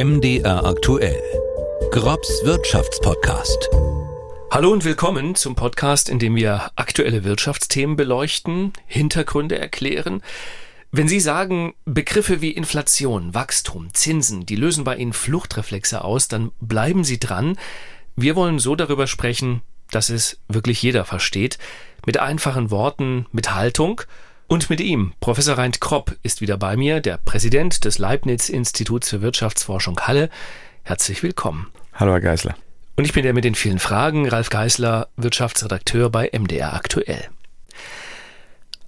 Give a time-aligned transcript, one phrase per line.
[0.00, 1.20] MDR aktuell.
[1.90, 3.68] Grobs Wirtschaftspodcast.
[4.48, 10.22] Hallo und willkommen zum Podcast, in dem wir aktuelle Wirtschaftsthemen beleuchten, Hintergründe erklären.
[10.92, 16.52] Wenn Sie sagen, Begriffe wie Inflation, Wachstum, Zinsen, die lösen bei Ihnen Fluchtreflexe aus, dann
[16.60, 17.58] bleiben Sie dran.
[18.14, 21.58] Wir wollen so darüber sprechen, dass es wirklich jeder versteht,
[22.06, 24.02] mit einfachen Worten, mit Haltung–
[24.48, 29.20] und mit ihm, Professor Reint Kropp, ist wieder bei mir, der Präsident des Leibniz-Instituts für
[29.20, 30.30] Wirtschaftsforschung Halle.
[30.82, 31.68] Herzlich willkommen.
[31.92, 32.56] Hallo, Herr Geisler.
[32.96, 37.28] Und ich bin der mit den vielen Fragen, Ralf Geisler, Wirtschaftsredakteur bei MDR Aktuell.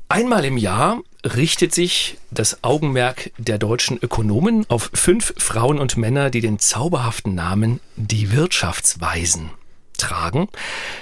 [0.09, 6.31] Einmal im Jahr richtet sich das Augenmerk der deutschen Ökonomen auf fünf Frauen und Männer,
[6.31, 9.51] die den zauberhaften Namen die Wirtschaftsweisen
[10.01, 10.49] tragen.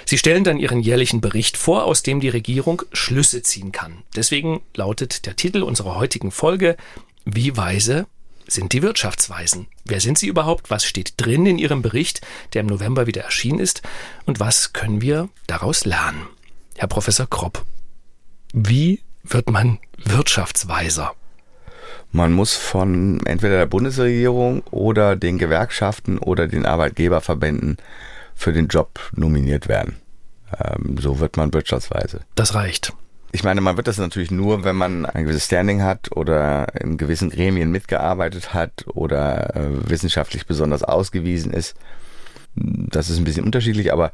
[0.05, 4.03] Sie stellen dann ihren jährlichen Bericht vor, aus dem die Regierung Schlüsse ziehen kann.
[4.15, 6.77] Deswegen lautet der Titel unserer heutigen Folge
[7.25, 8.05] Wie weise
[8.47, 9.67] sind die Wirtschaftsweisen?
[9.85, 10.69] Wer sind sie überhaupt?
[10.69, 12.21] Was steht drin in ihrem Bericht,
[12.53, 13.81] der im November wieder erschienen ist?
[14.25, 16.27] Und was können wir daraus lernen?
[16.77, 17.65] Herr Professor Kropp,
[18.53, 21.13] wie wird man Wirtschaftsweiser?
[22.11, 27.77] Man muss von entweder der Bundesregierung oder den Gewerkschaften oder den Arbeitgeberverbänden
[28.39, 29.97] für den Job nominiert werden.
[30.57, 32.21] Ähm, so wird man wirtschaftsweise.
[32.35, 32.93] Das reicht.
[33.31, 36.97] Ich meine, man wird das natürlich nur, wenn man ein gewisses Standing hat oder in
[36.97, 41.75] gewissen Gremien mitgearbeitet hat oder äh, wissenschaftlich besonders ausgewiesen ist.
[42.55, 44.11] Das ist ein bisschen unterschiedlich, aber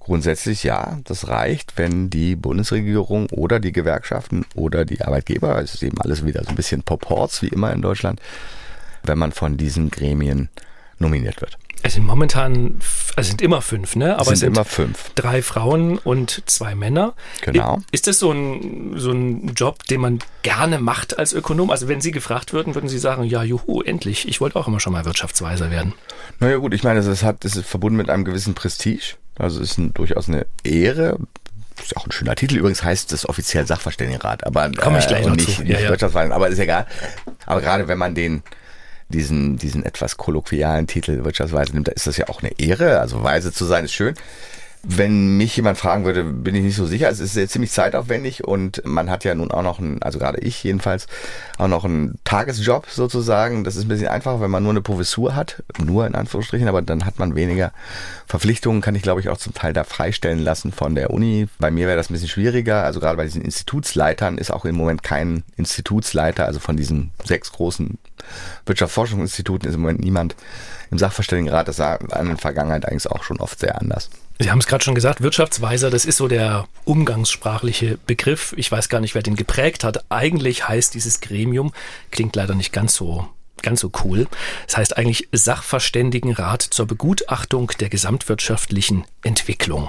[0.00, 5.82] grundsätzlich ja, das reicht, wenn die Bundesregierung oder die Gewerkschaften oder die Arbeitgeber, es ist
[5.82, 8.20] eben alles wieder so ein bisschen Proports wie immer in Deutschland,
[9.04, 10.48] wenn man von diesen Gremien
[10.98, 11.58] nominiert wird.
[11.86, 12.80] Es sind momentan,
[13.14, 14.14] es sind immer fünf, ne?
[14.14, 15.12] Aber es sind, sind immer fünf.
[15.14, 17.14] Drei Frauen und zwei Männer.
[17.42, 17.80] Genau.
[17.92, 21.70] Ist das so ein, so ein Job, den man gerne macht als Ökonom?
[21.70, 24.26] Also wenn Sie gefragt würden, würden Sie sagen, ja, juhu, endlich.
[24.26, 25.94] Ich wollte auch immer schon mal Wirtschaftsweiser werden.
[26.40, 27.24] Naja gut, ich meine, es ist,
[27.64, 29.14] verbunden mit einem gewissen Prestige.
[29.38, 31.20] Also es ist ein, durchaus eine Ehre,
[31.80, 32.56] ist auch ein schöner Titel.
[32.56, 35.62] Übrigens heißt es offiziell Sachverständigenrat, aber Komme ich gleich äh, noch nicht, zu.
[35.62, 36.32] nicht ja, ja.
[36.32, 36.86] aber ist egal.
[37.46, 38.42] Aber gerade wenn man den
[39.08, 43.00] diesen, diesen etwas kolloquialen Titel Wirtschaftsweise nimmt, da ist das ja auch eine Ehre.
[43.00, 44.14] Also weise zu sein ist schön.
[44.88, 47.08] Wenn mich jemand fragen würde, bin ich nicht so sicher.
[47.08, 50.38] Es ist sehr ziemlich zeitaufwendig und man hat ja nun auch noch einen, also gerade
[50.38, 51.08] ich jedenfalls,
[51.58, 53.64] auch noch einen Tagesjob sozusagen.
[53.64, 56.82] Das ist ein bisschen einfacher, wenn man nur eine Professur hat, nur in Anführungsstrichen, aber
[56.82, 57.72] dann hat man weniger
[58.26, 61.48] Verpflichtungen, kann ich glaube ich auch zum Teil da freistellen lassen von der Uni.
[61.58, 62.84] Bei mir wäre das ein bisschen schwieriger.
[62.84, 67.50] Also gerade bei diesen Institutsleitern ist auch im Moment kein Institutsleiter, also von diesen sechs
[67.50, 67.98] großen
[68.66, 70.36] Wirtschaftsforschungsinstituten ist im Moment niemand
[70.90, 71.68] im Sachverständigenrat.
[71.68, 74.10] Das war in der Vergangenheit eigentlich auch schon oft sehr anders.
[74.38, 78.54] Sie haben es gerade schon gesagt, Wirtschaftsweiser, das ist so der umgangssprachliche Begriff.
[78.56, 80.04] Ich weiß gar nicht, wer den geprägt hat.
[80.10, 81.72] Eigentlich heißt dieses Gremium,
[82.10, 83.28] klingt leider nicht ganz so
[83.62, 84.28] ganz so cool.
[84.66, 89.88] Das heißt eigentlich Sachverständigenrat zur Begutachtung der gesamtwirtschaftlichen Entwicklung.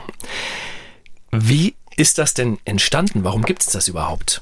[1.32, 3.24] Wie ist das denn entstanden?
[3.24, 4.42] Warum gibt es das überhaupt?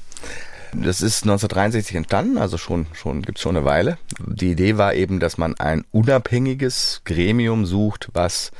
[0.82, 3.98] Das ist 1963 entstanden, also schon, schon gibt es schon eine Weile.
[4.18, 8.50] Die Idee war eben, dass man ein unabhängiges Gremium sucht, was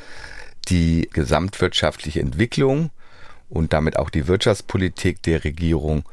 [0.68, 2.90] die gesamtwirtschaftliche Entwicklung
[3.48, 6.04] und damit auch die Wirtschaftspolitik der Regierung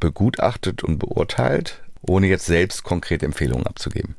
[0.00, 4.14] begutachtet und beurteilt, ohne jetzt selbst konkrete Empfehlungen abzugeben.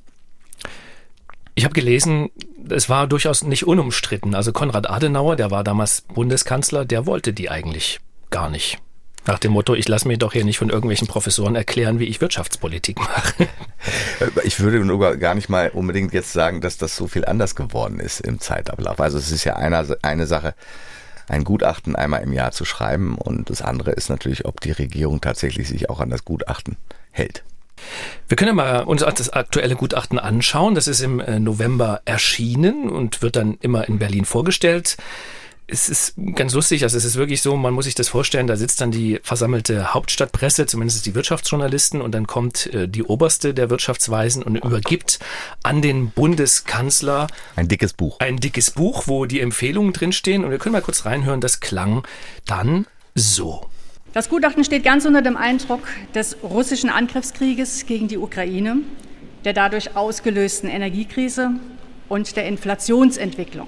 [1.56, 2.30] Ich habe gelesen,
[2.70, 4.36] es war durchaus nicht unumstritten.
[4.36, 8.00] Also Konrad Adenauer, der war damals Bundeskanzler, der wollte die eigentlich
[8.30, 8.80] gar nicht.
[9.28, 12.22] Nach dem Motto, ich lasse mir doch hier nicht von irgendwelchen Professoren erklären, wie ich
[12.22, 13.48] Wirtschaftspolitik mache.
[14.44, 18.00] Ich würde nur gar nicht mal unbedingt jetzt sagen, dass das so viel anders geworden
[18.00, 19.00] ist im Zeitablauf.
[19.00, 20.54] Also es ist ja eine, eine Sache,
[21.28, 25.22] ein Gutachten einmal im Jahr zu schreiben und das andere ist natürlich, ob die Regierung
[25.22, 26.78] tatsächlich sich auch an das Gutachten
[27.12, 27.44] hält.
[28.28, 30.76] Wir können ja mal uns das aktuelle Gutachten anschauen.
[30.76, 34.98] Das ist im äh, November erschienen und wird dann immer in Berlin vorgestellt
[35.68, 38.56] es ist ganz lustig, also es ist wirklich so, man muss sich das vorstellen, da
[38.56, 43.70] sitzt dann die versammelte Hauptstadtpresse, zumindest die Wirtschaftsjournalisten, und dann kommt äh, die oberste der
[43.70, 45.20] Wirtschaftsweisen und übergibt
[45.64, 48.20] an den Bundeskanzler ein dickes Buch.
[48.20, 50.44] Ein dickes Buch, wo die Empfehlungen drinstehen.
[50.44, 52.04] Und wir können mal kurz reinhören, das klang
[52.46, 52.86] dann
[53.16, 53.68] so.
[54.14, 55.82] Das Gutachten steht ganz unter dem Eindruck
[56.14, 58.78] des russischen Angriffskrieges gegen die Ukraine,
[59.44, 61.52] der dadurch ausgelösten Energiekrise
[62.08, 63.68] und der Inflationsentwicklung.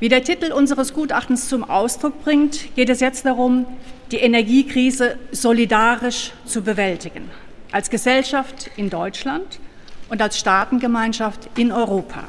[0.00, 3.66] Wie der Titel unseres Gutachtens zum Ausdruck bringt, geht es jetzt darum,
[4.12, 7.28] die Energiekrise solidarisch zu bewältigen,
[7.72, 9.58] als Gesellschaft in Deutschland
[10.08, 12.24] und als Staatengemeinschaft in Europa.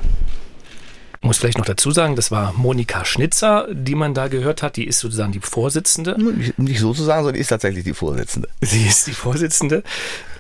[1.22, 4.78] Ich muss vielleicht noch dazu sagen, das war Monika Schnitzer, die man da gehört hat.
[4.78, 6.16] Die ist sozusagen die Vorsitzende.
[6.58, 8.48] Nicht, sozusagen, sondern die ist tatsächlich die Vorsitzende.
[8.62, 9.84] Sie ist die Vorsitzende.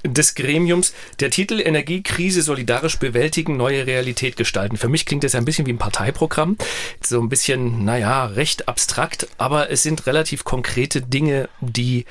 [0.03, 0.93] Des Gremiums.
[1.19, 4.77] Der Titel Energiekrise solidarisch bewältigen, neue Realität gestalten.
[4.77, 6.57] Für mich klingt das ein bisschen wie ein Parteiprogramm.
[7.03, 12.05] So ein bisschen, naja, recht abstrakt, aber es sind relativ konkrete Dinge, die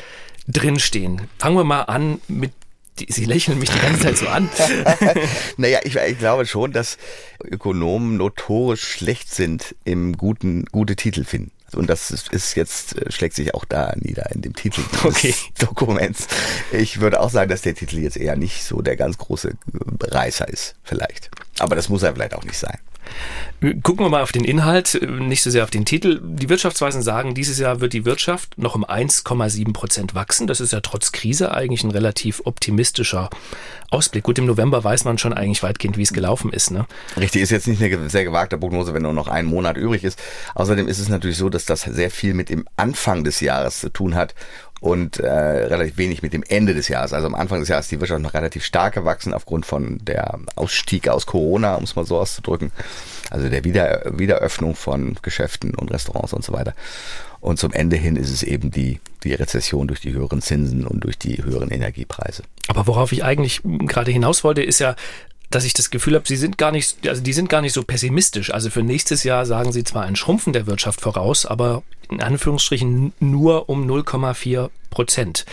[0.47, 1.29] drinstehen.
[1.39, 2.53] Fangen wir mal an mit
[3.09, 4.49] Sie lächeln mich die ganze Zeit so an.
[5.57, 6.99] naja, ich, ich, glaube schon, dass
[7.45, 11.53] Ökonomen notorisch schlecht sind im guten, gute Titel finden.
[11.75, 15.35] Und das ist jetzt, äh, schlägt sich auch da nieder in dem Titel des okay.
[15.59, 16.27] Dokuments.
[16.73, 19.53] Ich würde auch sagen, dass der Titel jetzt eher nicht so der ganz große
[20.01, 21.31] Reißer ist, vielleicht.
[21.59, 22.79] Aber das muss er vielleicht auch nicht sein.
[23.83, 26.21] Gucken wir mal auf den Inhalt, nicht so sehr auf den Titel.
[26.23, 30.47] Die Wirtschaftsweisen sagen, dieses Jahr wird die Wirtschaft noch um 1,7 Prozent wachsen.
[30.47, 33.31] Das ist ja trotz Krise eigentlich ein relativ optimistischer
[33.91, 34.25] Ausblick.
[34.25, 36.71] Gut, im November weiß man schon eigentlich weitgehend, wie es gelaufen ist.
[36.71, 36.87] Ne?
[37.17, 40.19] Richtig, ist jetzt nicht eine sehr gewagte Prognose, wenn nur noch ein Monat übrig ist.
[40.55, 43.89] Außerdem ist es natürlich so, dass das sehr viel mit dem Anfang des Jahres zu
[43.91, 44.35] tun hat
[44.81, 47.13] und äh, relativ wenig mit dem Ende des Jahres.
[47.13, 50.39] Also am Anfang des Jahres ist die Wirtschaft noch relativ stark gewachsen aufgrund von der
[50.55, 52.71] Ausstieg aus Corona, um es mal so auszudrücken.
[53.31, 56.75] Also der Wieder Wiederöffnung von Geschäften und Restaurants und so weiter.
[57.41, 61.05] Und zum Ende hin ist es eben die, die Rezession durch die höheren Zinsen und
[61.05, 62.43] durch die höheren Energiepreise.
[62.67, 64.97] Aber worauf ich eigentlich gerade hinaus wollte, ist ja,
[65.51, 67.83] dass ich das Gefühl habe, sie sind gar nicht, also die sind gar nicht so
[67.83, 68.53] pessimistisch.
[68.53, 73.13] Also für nächstes Jahr sagen sie zwar ein Schrumpfen der Wirtschaft voraus, aber in Anführungsstrichen
[73.21, 75.47] nur um 0,4 Prozent.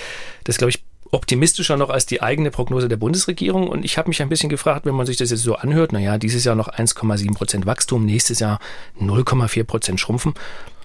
[0.43, 3.67] Das glaube ich optimistischer noch als die eigene Prognose der Bundesregierung.
[3.67, 6.17] Und ich habe mich ein bisschen gefragt, wenn man sich das jetzt so anhört, naja,
[6.17, 8.59] dieses Jahr noch 1,7 Prozent Wachstum, nächstes Jahr
[8.99, 10.33] 0,4 Prozent Schrumpfen.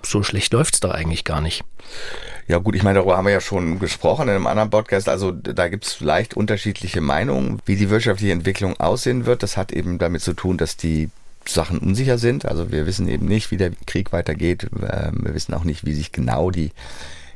[0.02, 1.64] So schlecht läuft es doch eigentlich gar nicht.
[2.48, 5.08] Ja gut, ich meine, darüber haben wir ja schon gesprochen in einem anderen Podcast.
[5.08, 9.42] Also da gibt es leicht unterschiedliche Meinungen, wie die wirtschaftliche Entwicklung aussehen wird.
[9.42, 11.10] Das hat eben damit zu tun, dass die
[11.46, 12.46] Sachen unsicher sind.
[12.46, 14.68] Also wir wissen eben nicht, wie der Krieg weitergeht.
[14.72, 16.72] Ähm, wir wissen auch nicht, wie sich genau die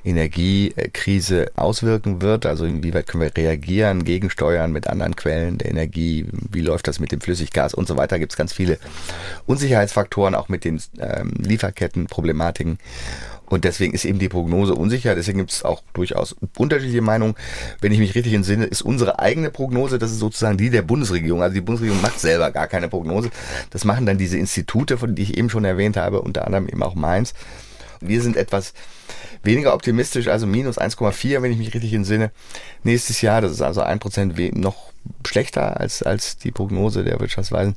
[0.04, 2.46] Energiekrise auswirken wird.
[2.46, 7.10] Also inwieweit können wir reagieren, gegensteuern mit anderen Quellen der Energie, wie läuft das mit
[7.10, 8.18] dem Flüssiggas und so weiter.
[8.18, 8.78] Gibt es ganz viele
[9.46, 12.78] Unsicherheitsfaktoren, auch mit den ähm, Lieferkettenproblematiken.
[13.46, 15.14] Und deswegen ist eben die Prognose unsicher.
[15.14, 17.34] Deswegen gibt es auch durchaus unterschiedliche Meinungen.
[17.80, 21.42] Wenn ich mich richtig entsinne, ist unsere eigene Prognose, das ist sozusagen die der Bundesregierung.
[21.42, 23.30] Also die Bundesregierung macht selber gar keine Prognose.
[23.70, 26.82] Das machen dann diese Institute, von die ich eben schon erwähnt habe, unter anderem eben
[26.82, 27.34] auch Mainz.
[28.00, 28.73] Wir sind etwas
[29.43, 32.31] weniger optimistisch, also minus 1,4, wenn ich mich richtig entsinne.
[32.82, 34.93] Nächstes Jahr, das ist also ein Prozent noch
[35.26, 37.76] schlechter als, als die Prognose der Wirtschaftsweisen.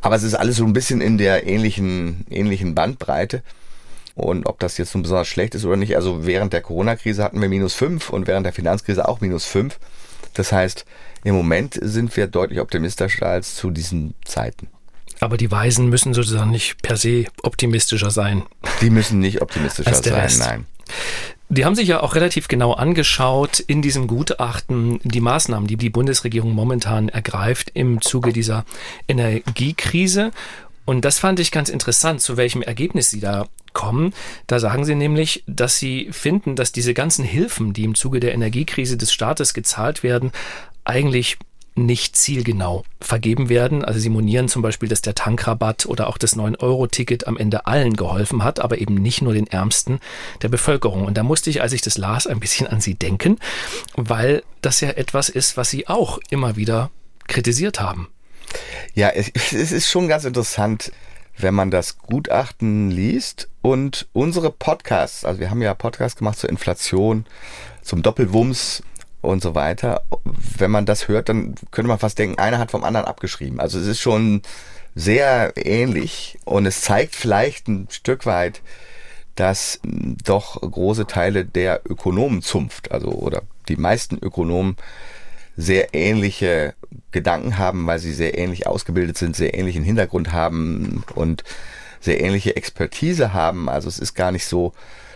[0.00, 3.42] Aber es ist alles so ein bisschen in der ähnlichen, ähnlichen Bandbreite.
[4.14, 7.40] Und ob das jetzt nun besonders schlecht ist oder nicht, also während der Corona-Krise hatten
[7.40, 9.78] wir minus fünf und während der Finanzkrise auch minus fünf.
[10.34, 10.84] Das heißt,
[11.24, 14.68] im Moment sind wir deutlich optimistischer als zu diesen Zeiten.
[15.20, 18.42] Aber die Weisen müssen sozusagen nicht per se optimistischer sein.
[18.80, 20.40] Die müssen nicht optimistischer sein, Rest.
[20.40, 20.66] nein.
[21.52, 25.90] Die haben sich ja auch relativ genau angeschaut in diesem Gutachten die Maßnahmen, die die
[25.90, 28.64] Bundesregierung momentan ergreift im Zuge dieser
[29.08, 30.30] Energiekrise.
[30.84, 34.14] Und das fand ich ganz interessant, zu welchem Ergebnis sie da kommen.
[34.46, 38.32] Da sagen sie nämlich, dass sie finden, dass diese ganzen Hilfen, die im Zuge der
[38.32, 40.30] Energiekrise des Staates gezahlt werden,
[40.84, 41.36] eigentlich
[41.74, 43.84] nicht zielgenau vergeben werden.
[43.84, 47.94] Also sie monieren zum Beispiel, dass der Tankrabatt oder auch das 9-Euro-Ticket am Ende allen
[47.94, 50.00] geholfen hat, aber eben nicht nur den Ärmsten
[50.42, 51.04] der Bevölkerung.
[51.04, 53.38] Und da musste ich, als ich das las, ein bisschen an sie denken,
[53.94, 56.90] weil das ja etwas ist, was sie auch immer wieder
[57.28, 58.08] kritisiert haben.
[58.94, 60.92] Ja, es, ist schon ganz interessant,
[61.36, 66.50] wenn man das Gutachten liest und unsere Podcasts, also wir haben ja Podcasts gemacht zur
[66.50, 67.24] Inflation,
[67.82, 68.82] zum Doppelwumms
[69.20, 70.02] und so weiter.
[70.56, 73.60] Wenn man das hört, dann könnte man fast denken, einer hat vom anderen abgeschrieben.
[73.60, 74.42] Also es ist schon
[74.94, 78.60] sehr ähnlich und es zeigt vielleicht ein Stück weit,
[79.36, 79.80] dass
[80.24, 84.76] doch große Teile der Ökonomenzunft, also oder die meisten Ökonomen
[85.56, 86.74] sehr ähnliche
[87.12, 91.44] Gedanken haben, weil sie sehr ähnlich ausgebildet sind, sehr ähnlichen Hintergrund haben und
[92.00, 93.68] sehr ähnliche Expertise haben.
[93.68, 94.72] Also es ist gar nicht so,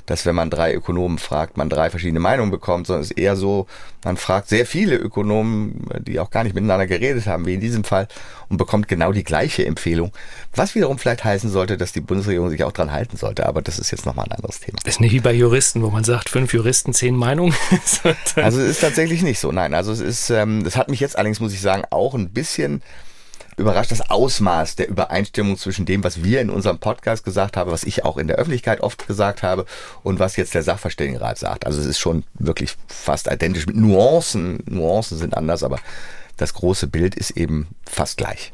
[0.07, 3.37] dass wenn man drei Ökonomen fragt, man drei verschiedene Meinungen bekommt, sondern es ist eher
[3.37, 3.67] so,
[4.05, 7.85] man fragt sehr viele Ökonomen, die auch gar nicht miteinander geredet haben, wie in diesem
[7.85, 8.07] Fall,
[8.51, 10.13] und bekommt genau die gleiche Empfehlung.
[10.55, 13.79] Was wiederum vielleicht heißen sollte, dass die Bundesregierung sich auch dran halten sollte, aber das
[13.79, 14.79] ist jetzt nochmal ein anderes Thema.
[14.85, 17.55] Das ist nicht wie bei Juristen, wo man sagt, fünf Juristen, zehn Meinungen.
[18.37, 19.73] also es ist tatsächlich nicht so, nein.
[19.73, 22.83] Also es ist, ähm, das hat mich jetzt allerdings, muss ich sagen, auch ein bisschen
[23.57, 27.85] überrascht das Ausmaß der Übereinstimmung zwischen dem, was wir in unserem Podcast gesagt haben, was
[27.85, 29.67] ich auch in der Öffentlichkeit oft gesagt habe
[30.03, 31.67] und was jetzt der Sachverständigenrat sagt.
[31.67, 34.63] Also es ist schon wirklich fast identisch mit Nuancen.
[34.69, 35.79] Nuancen sind anders, aber
[36.37, 38.53] das große Bild ist eben fast gleich.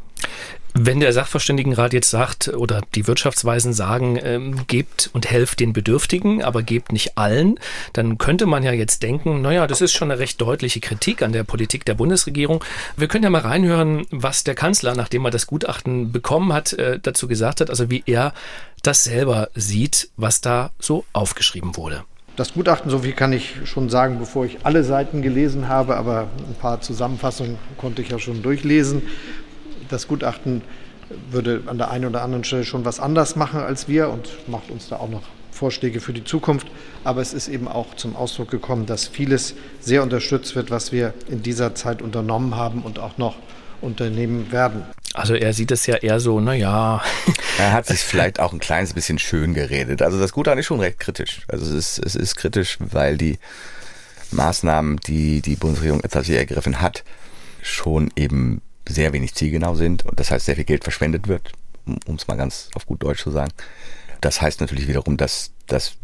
[0.74, 6.44] Wenn der Sachverständigenrat jetzt sagt oder die Wirtschaftsweisen sagen, ähm, gebt und helft den Bedürftigen,
[6.44, 7.58] aber gebt nicht allen,
[7.92, 11.32] dann könnte man ja jetzt denken, naja, das ist schon eine recht deutliche Kritik an
[11.32, 12.62] der Politik der Bundesregierung.
[12.96, 17.00] Wir können ja mal reinhören, was der Kanzler, nachdem er das Gutachten bekommen hat, äh,
[17.02, 18.32] dazu gesagt hat, also wie er
[18.82, 22.04] das selber sieht, was da so aufgeschrieben wurde.
[22.36, 26.28] Das Gutachten, so viel kann ich schon sagen, bevor ich alle Seiten gelesen habe, aber
[26.48, 29.02] ein paar Zusammenfassungen konnte ich ja schon durchlesen
[29.90, 30.62] das Gutachten
[31.30, 34.70] würde an der einen oder anderen Stelle schon was anders machen als wir und macht
[34.70, 36.68] uns da auch noch Vorschläge für die Zukunft.
[37.04, 41.12] Aber es ist eben auch zum Ausdruck gekommen, dass vieles sehr unterstützt wird, was wir
[41.28, 43.36] in dieser Zeit unternommen haben und auch noch
[43.80, 44.84] unternehmen werden.
[45.14, 47.02] Also er sieht es ja eher so, naja.
[47.58, 50.00] Er hat sich vielleicht auch ein kleines bisschen schön geredet.
[50.00, 51.42] Also das Gutachten ist schon recht kritisch.
[51.48, 53.38] Also es ist, es ist kritisch, weil die
[54.30, 57.04] Maßnahmen, die die Bundesregierung tatsächlich ergriffen hat,
[57.60, 61.52] schon eben sehr wenig zielgenau sind und das heißt sehr viel Geld verschwendet wird,
[62.06, 63.52] um es mal ganz auf gut Deutsch zu sagen.
[64.20, 65.94] Das heißt natürlich wiederum, dass, dass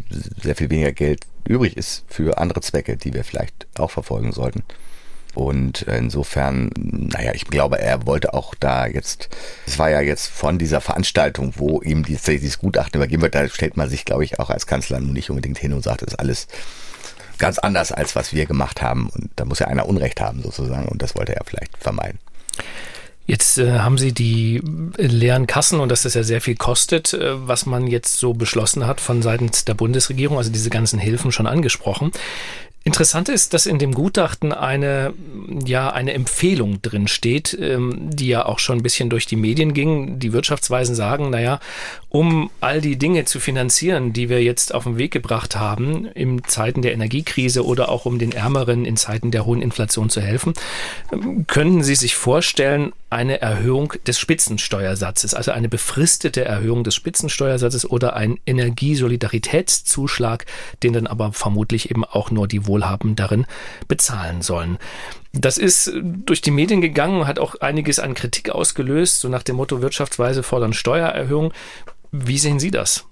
[0.42, 4.62] sehr viel weniger Geld übrig ist für andere Zwecke, die wir vielleicht auch verfolgen sollten.
[5.34, 9.28] Und insofern, naja, ich glaube, er wollte auch da jetzt,
[9.66, 13.76] es war ja jetzt von dieser Veranstaltung, wo ihm dieses, Gutachten übergeben wird, da stellt
[13.76, 16.48] man sich, glaube ich, auch als Kanzler nicht unbedingt hin und sagt, das ist alles
[17.36, 19.10] ganz anders, als was wir gemacht haben.
[19.10, 20.88] Und da muss ja einer Unrecht haben, sozusagen.
[20.88, 22.18] Und das wollte er vielleicht vermeiden.
[23.26, 24.62] Jetzt äh, haben Sie die
[24.96, 28.86] leeren Kassen und dass das ja sehr viel kostet, äh, was man jetzt so beschlossen
[28.86, 32.12] hat von seitens der Bundesregierung, also diese ganzen Hilfen schon angesprochen.
[32.86, 35.12] Interessant ist, dass in dem Gutachten eine,
[35.66, 39.74] ja, eine Empfehlung drin steht, ähm, die ja auch schon ein bisschen durch die Medien
[39.74, 40.20] ging.
[40.20, 41.58] Die Wirtschaftsweisen sagen, naja,
[42.10, 46.44] um all die Dinge zu finanzieren, die wir jetzt auf den Weg gebracht haben, in
[46.44, 50.54] Zeiten der Energiekrise oder auch um den Ärmeren in Zeiten der hohen Inflation zu helfen,
[51.12, 57.88] ähm, können Sie sich vorstellen, eine Erhöhung des Spitzensteuersatzes, also eine befristete Erhöhung des Spitzensteuersatzes
[57.88, 60.44] oder ein Energiesolidaritätszuschlag,
[60.82, 63.46] den dann aber vermutlich eben auch nur die Wohlhabenderen
[63.88, 64.78] bezahlen sollen.
[65.32, 69.56] Das ist durch die Medien gegangen, hat auch einiges an Kritik ausgelöst, so nach dem
[69.56, 71.52] Motto Wirtschaftsweise fordern Steuererhöhung.
[72.12, 73.04] Wie sehen Sie das?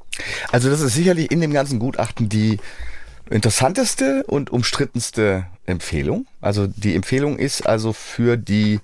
[0.52, 2.58] Also das ist sicherlich in dem ganzen Gutachten die
[3.30, 6.26] interessanteste und umstrittenste Empfehlung.
[6.40, 8.80] Also die Empfehlung ist also für die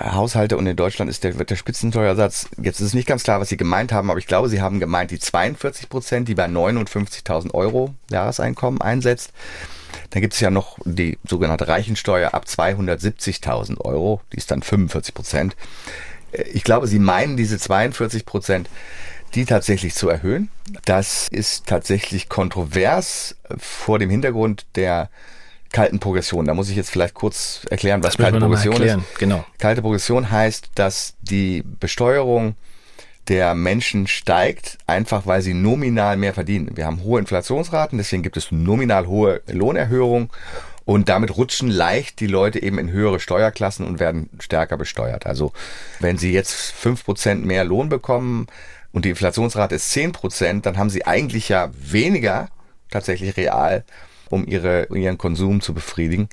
[0.00, 3.40] Haushalte und in Deutschland ist der, wird der Spitzensteuersatz, jetzt ist es nicht ganz klar,
[3.40, 6.46] was Sie gemeint haben, aber ich glaube, Sie haben gemeint die 42 Prozent, die bei
[6.46, 9.32] 59.000 Euro Jahreseinkommen einsetzt.
[10.10, 15.14] Dann gibt es ja noch die sogenannte Reichensteuer ab 270.000 Euro, die ist dann 45
[15.14, 15.56] Prozent.
[16.52, 18.68] Ich glaube, Sie meinen diese 42 Prozent,
[19.34, 20.50] die tatsächlich zu erhöhen.
[20.84, 25.10] Das ist tatsächlich kontrovers vor dem Hintergrund der
[25.72, 26.46] kalten Progression.
[26.46, 28.98] Da muss ich jetzt vielleicht kurz erklären, was kalte Progression ist.
[29.18, 29.44] Genau.
[29.58, 32.54] Kalte Progression heißt, dass die Besteuerung
[33.28, 36.76] der Menschen steigt, einfach weil sie nominal mehr verdienen.
[36.76, 40.30] Wir haben hohe Inflationsraten, deswegen gibt es nominal hohe Lohnerhöhungen
[40.84, 45.26] und damit rutschen leicht die Leute eben in höhere Steuerklassen und werden stärker besteuert.
[45.26, 45.52] Also
[45.98, 48.46] wenn sie jetzt fünf Prozent mehr Lohn bekommen
[48.92, 52.48] und die Inflationsrate ist zehn Prozent, dann haben sie eigentlich ja weniger
[52.90, 53.84] tatsächlich real
[54.30, 56.28] um ihre, ihren Konsum zu befriedigen.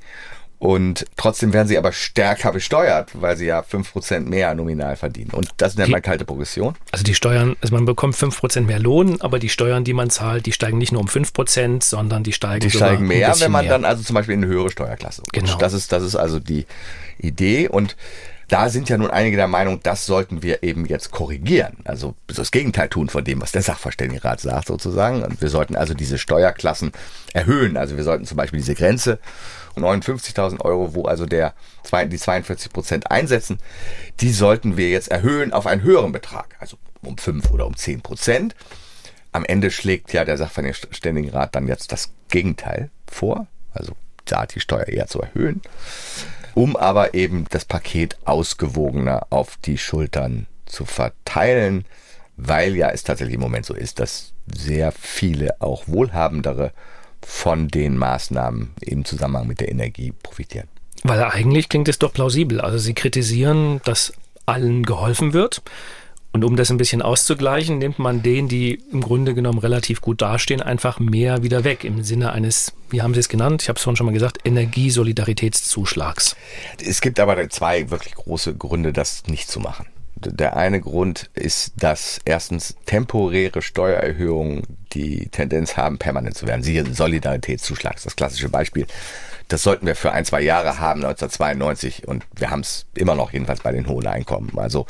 [0.64, 5.32] Und trotzdem werden sie aber stärker besteuert, weil sie ja fünf Prozent mehr nominal verdienen.
[5.32, 6.76] Und das nennt man kalte Progression.
[6.94, 10.10] Also die Steuern, also man bekommt fünf Prozent mehr Lohn, aber die Steuern, die man
[10.10, 13.52] zahlt, die steigen nicht nur um fünf Prozent, sondern die steigen Die steigen mehr, wenn
[13.52, 13.74] man mehr.
[13.74, 15.34] dann also zum Beispiel in eine höhere Steuerklasse rutscht.
[15.34, 15.58] Genau.
[15.58, 16.66] Das ist, das ist also die
[17.18, 17.68] Idee.
[17.68, 17.98] Und
[18.48, 21.76] da sind ja nun einige der Meinung, das sollten wir eben jetzt korrigieren.
[21.84, 25.24] Also das Gegenteil tun von dem, was der Sachverständigenrat sagt sozusagen.
[25.24, 26.94] Und wir sollten also diese Steuerklassen
[27.34, 27.76] erhöhen.
[27.76, 29.20] Also wir sollten zum Beispiel diese Grenze
[29.76, 31.54] 59.000 Euro, wo also der,
[32.06, 33.60] die 42 Prozent einsetzen,
[34.20, 36.56] die sollten wir jetzt erhöhen auf einen höheren Betrag.
[36.60, 38.56] Also um 5 oder um 10 Prozent.
[39.32, 43.48] Am Ende schlägt ja der Sachverständigenrat dann jetzt das Gegenteil vor.
[43.74, 43.94] Also
[44.26, 45.62] da die Steuer eher zu erhöhen
[46.56, 51.86] um aber eben das Paket ausgewogener auf die Schultern zu verteilen,
[52.38, 56.72] weil ja es tatsächlich im Moment so ist, dass sehr viele auch wohlhabendere
[57.26, 60.68] von den Maßnahmen im Zusammenhang mit der Energie profitieren.
[61.04, 62.62] Weil eigentlich klingt es doch plausibel.
[62.62, 64.14] Also Sie kritisieren, dass
[64.46, 65.62] allen geholfen wird.
[66.32, 70.24] Und um das ein bisschen auszugleichen, nimmt man denen, die im Grunde genommen relativ gut
[70.24, 73.62] dastehen, einfach mehr wieder weg im Sinne eines, wie haben Sie es genannt?
[73.62, 76.36] Ich habe es vorhin schon mal gesagt, Energiesolidaritätszuschlags.
[76.84, 79.86] Es gibt aber zwei wirklich große Gründe, das nicht zu machen.
[80.32, 84.64] Der eine Grund ist, dass erstens temporäre Steuererhöhungen
[84.94, 86.64] die Tendenz haben, permanent zu werden.
[86.64, 88.86] Siehe Solidaritätszuschlag, das klassische Beispiel.
[89.48, 93.34] Das sollten wir für ein, zwei Jahre haben, 1992, und wir haben es immer noch,
[93.34, 94.86] jedenfalls bei den hohen Einkommen, also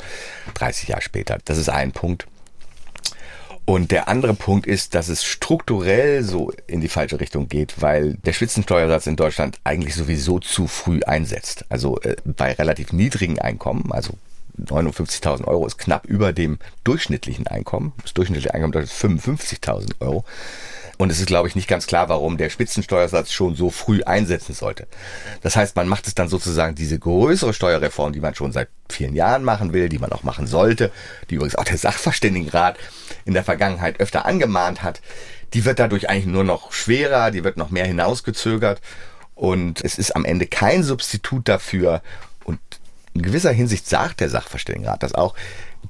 [0.54, 1.38] 30 Jahre später.
[1.44, 2.26] Das ist ein Punkt.
[3.66, 8.14] Und der andere Punkt ist, dass es strukturell so in die falsche Richtung geht, weil
[8.24, 11.64] der Spitzensteuersatz in Deutschland eigentlich sowieso zu früh einsetzt.
[11.70, 14.14] Also äh, bei relativ niedrigen Einkommen, also
[14.58, 17.92] 59.000 Euro ist knapp über dem durchschnittlichen Einkommen.
[18.02, 20.24] Das durchschnittliche Einkommen ist 55.000 Euro.
[20.96, 24.54] Und es ist, glaube ich, nicht ganz klar, warum der Spitzensteuersatz schon so früh einsetzen
[24.54, 24.86] sollte.
[25.42, 29.16] Das heißt, man macht es dann sozusagen diese größere Steuerreform, die man schon seit vielen
[29.16, 30.92] Jahren machen will, die man auch machen sollte,
[31.30, 32.78] die übrigens auch der Sachverständigenrat
[33.24, 35.00] in der Vergangenheit öfter angemahnt hat,
[35.52, 38.80] die wird dadurch eigentlich nur noch schwerer, die wird noch mehr hinausgezögert
[39.34, 42.02] und es ist am Ende kein Substitut dafür
[43.14, 45.34] in gewisser Hinsicht sagt der Sachverständigenrat das auch,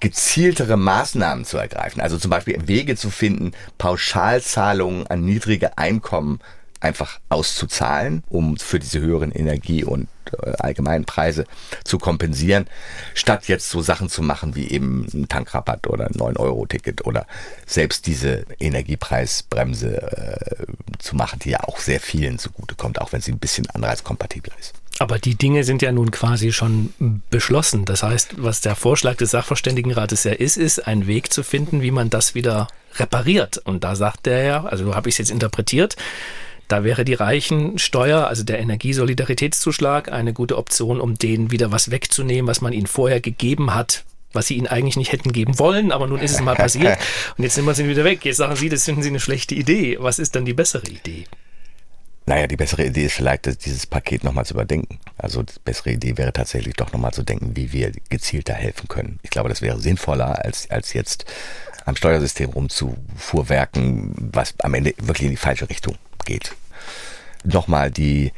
[0.01, 2.01] gezieltere Maßnahmen zu ergreifen.
[2.01, 6.41] Also zum Beispiel Wege zu finden, Pauschalzahlungen an niedrige Einkommen
[6.81, 10.07] einfach auszuzahlen, um für diese höheren Energie- und
[10.43, 11.47] äh, allgemeinen Preise
[11.83, 12.67] zu kompensieren,
[13.15, 17.27] statt jetzt so Sachen zu machen wie eben ein Tankrabatt oder ein 9-Euro-Ticket oder
[17.67, 20.67] selbst diese Energiepreisbremse äh,
[20.99, 24.75] zu machen, die ja auch sehr vielen zugutekommt, auch wenn sie ein bisschen anreizkompatibler ist.
[25.01, 26.95] Aber die Dinge sind ja nun quasi schon
[27.31, 27.85] beschlossen.
[27.85, 31.91] Das heißt, was der Vorschlag des Sachverständigenrates ja ist, ist, einen Weg zu finden, wie
[31.91, 33.59] man das wieder repariert.
[33.59, 35.97] Und da sagt er ja, also so habe ich es jetzt interpretiert,
[36.69, 42.49] da wäre die Reichensteuer, also der Energiesolidaritätszuschlag, eine gute Option, um denen wieder was wegzunehmen,
[42.49, 46.07] was man ihnen vorher gegeben hat, was sie ihnen eigentlich nicht hätten geben wollen, aber
[46.07, 46.99] nun ist es mal passiert
[47.37, 48.25] und jetzt nehmen wir sie wieder weg.
[48.25, 49.99] Jetzt sagen sie, das finden sie eine schlechte Idee.
[50.01, 51.27] Was ist dann die bessere Idee?
[52.27, 54.99] Naja, die bessere Idee ist vielleicht, dieses Paket nochmal zu überdenken.
[55.19, 59.19] Also die bessere Idee wäre tatsächlich doch nochmal zu denken, wie wir gezielter helfen können.
[59.23, 61.27] Ich glaube, das wäre sinnvoller, als, als jetzt
[61.85, 66.55] am Steuersystem rumzufuhrwerken, was am Ende wirklich in die falsche Richtung geht.
[67.45, 68.33] Nochmal, die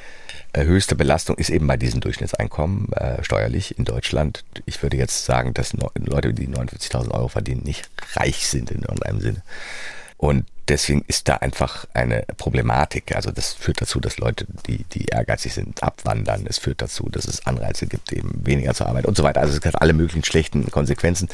[0.52, 4.44] äh, höchste Belastung ist eben bei diesen Durchschnittseinkommen äh, steuerlich in Deutschland.
[4.64, 9.20] Ich würde jetzt sagen, dass Leute, die 49.000 Euro verdienen, nicht reich sind in irgendeinem
[9.20, 9.42] Sinne.
[10.16, 13.14] Und deswegen ist da einfach eine Problematik.
[13.14, 16.46] Also das führt dazu, dass Leute, die, die ehrgeizig sind, abwandern.
[16.48, 19.40] Es führt dazu, dass es Anreize gibt, eben weniger zu arbeiten und so weiter.
[19.40, 21.28] Also es hat alle möglichen schlechten Konsequenzen.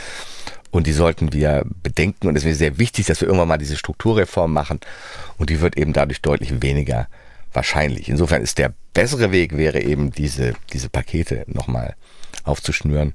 [0.71, 2.29] Und die sollten wir bedenken.
[2.29, 4.81] Und es wäre sehr wichtig, dass wir irgendwann mal diese Strukturreform machen.
[5.39, 7.09] Und die wird eben dadurch deutlich weniger
[7.53, 8.09] wahrscheinlich.
[8.09, 11.95] Insofern ist der bessere Weg wäre eben diese, diese Pakete nochmal
[12.45, 13.15] aufzuschnüren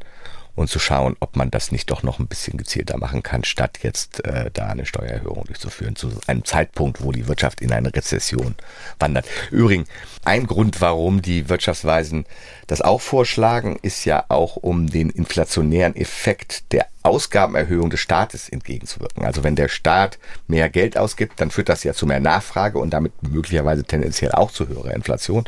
[0.58, 3.80] und zu schauen, ob man das nicht doch noch ein bisschen gezielter machen kann, statt
[3.84, 8.56] jetzt äh, da eine Steuererhöhung durchzuführen, zu einem Zeitpunkt, wo die Wirtschaft in eine Rezession
[9.00, 9.28] wandert.
[9.52, 9.88] Übrigens,
[10.26, 12.26] ein Grund, warum die Wirtschaftsweisen
[12.65, 19.26] das auch vorschlagen, ist ja auch, um den inflationären Effekt der Ausgabenerhöhung des Staates entgegenzuwirken.
[19.26, 22.91] Also wenn der Staat mehr Geld ausgibt, dann führt das ja zu mehr Nachfrage und
[22.91, 25.46] damit möglicherweise tendenziell auch zu höherer Inflation.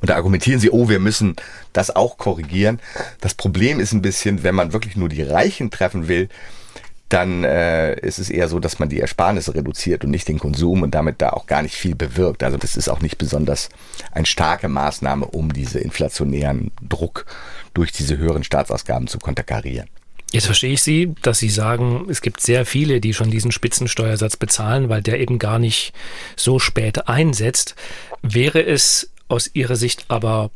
[0.00, 1.36] Und da argumentieren sie, oh, wir müssen
[1.72, 2.80] das auch korrigieren.
[3.20, 6.28] Das Problem ist ein bisschen, wenn man wirklich nur die Reichen treffen will,
[7.12, 10.82] dann äh, ist es eher so, dass man die Ersparnisse reduziert und nicht den Konsum
[10.82, 12.42] und damit da auch gar nicht viel bewirkt.
[12.42, 13.68] Also das ist auch nicht besonders
[14.12, 17.26] eine starke Maßnahme, um diese inflationären Druck
[17.74, 19.88] durch diese höheren Staatsausgaben zu konterkarieren.
[20.32, 24.38] Jetzt verstehe ich Sie, dass Sie sagen, es gibt sehr viele, die schon diesen Spitzensteuersatz
[24.38, 25.92] bezahlen, weil der eben gar nicht
[26.36, 27.74] so spät einsetzt.
[28.22, 30.50] Wäre es aus Ihrer Sicht aber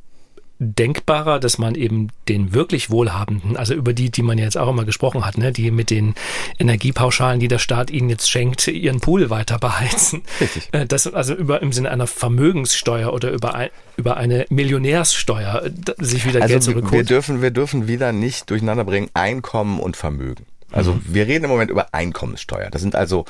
[0.58, 4.84] denkbarer, dass man eben den wirklich Wohlhabenden, also über die, die man jetzt auch immer
[4.84, 6.14] gesprochen hat, ne, die mit den
[6.58, 10.22] Energiepauschalen, die der Staat ihnen jetzt schenkt, ihren Pool weiter beheizen.
[10.40, 10.68] Richtig.
[10.72, 16.04] Äh, das also über im Sinne einer Vermögenssteuer oder über, ein, über eine Millionärssteuer äh,
[16.04, 16.92] sich wieder also Geld zurückholt.
[16.92, 20.46] Wir dürfen, wir dürfen wieder nicht durcheinander bringen Einkommen und Vermögen.
[20.72, 21.02] Also mhm.
[21.06, 22.70] wir reden im Moment über Einkommenssteuer.
[22.70, 23.26] Das sind also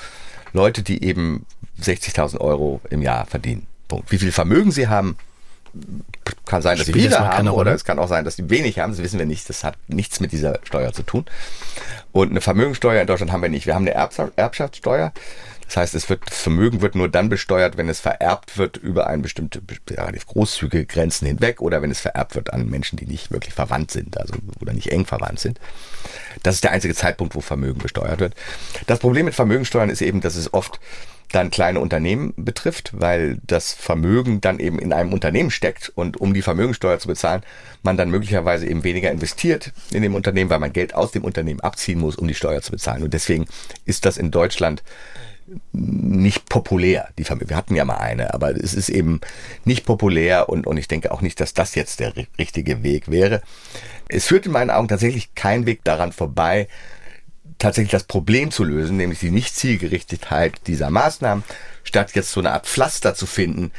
[0.53, 1.45] Leute, die eben
[1.83, 3.67] 60.000 Euro im Jahr verdienen.
[3.89, 4.11] Punkt.
[4.11, 5.17] Wie viel Vermögen sie haben,
[6.45, 8.93] kann sein, dass sie viele haben oder es kann auch sein, dass sie wenig haben.
[8.93, 9.49] Das wissen wir nicht.
[9.49, 11.25] Das hat nichts mit dieser Steuer zu tun.
[12.13, 13.67] Und eine Vermögensteuer in Deutschland haben wir nicht.
[13.67, 15.13] Wir haben eine Erbschaftssteuer.
[15.67, 19.09] Das heißt, es wird, das Vermögen wird nur dann besteuert, wenn es vererbt wird über
[19.09, 19.61] eine bestimmte,
[19.91, 23.91] relativ großzügige Grenzen hinweg oder wenn es vererbt wird an Menschen, die nicht wirklich verwandt
[23.91, 25.59] sind, also oder nicht eng verwandt sind.
[26.45, 28.35] Das ist der einzige Zeitpunkt, wo Vermögen besteuert wird.
[28.87, 30.79] Das Problem mit Vermögensteuern ist eben, dass es oft
[31.33, 36.35] dann kleine Unternehmen betrifft, weil das Vermögen dann eben in einem Unternehmen steckt und um
[36.35, 37.43] die Vermögensteuer zu bezahlen,
[37.83, 41.61] man dann möglicherweise eben weniger investiert in dem Unternehmen, weil man Geld aus dem Unternehmen
[41.61, 43.03] abziehen muss, um die Steuer zu bezahlen.
[43.03, 43.47] Und deswegen
[43.85, 44.83] ist das in Deutschland
[45.73, 47.09] nicht populär.
[47.19, 49.21] Die Familie, wir hatten ja mal eine, aber es ist eben
[49.65, 53.43] nicht populär und, und ich denke auch nicht, dass das jetzt der richtige Weg wäre.
[54.09, 56.69] Es führt in meinen Augen tatsächlich kein Weg daran vorbei,
[57.59, 61.45] tatsächlich das Problem zu lösen, nämlich die Nicht-Zielgerichtetheit dieser Maßnahmen,
[61.85, 63.73] statt jetzt so eine Art Pflaster zu finden,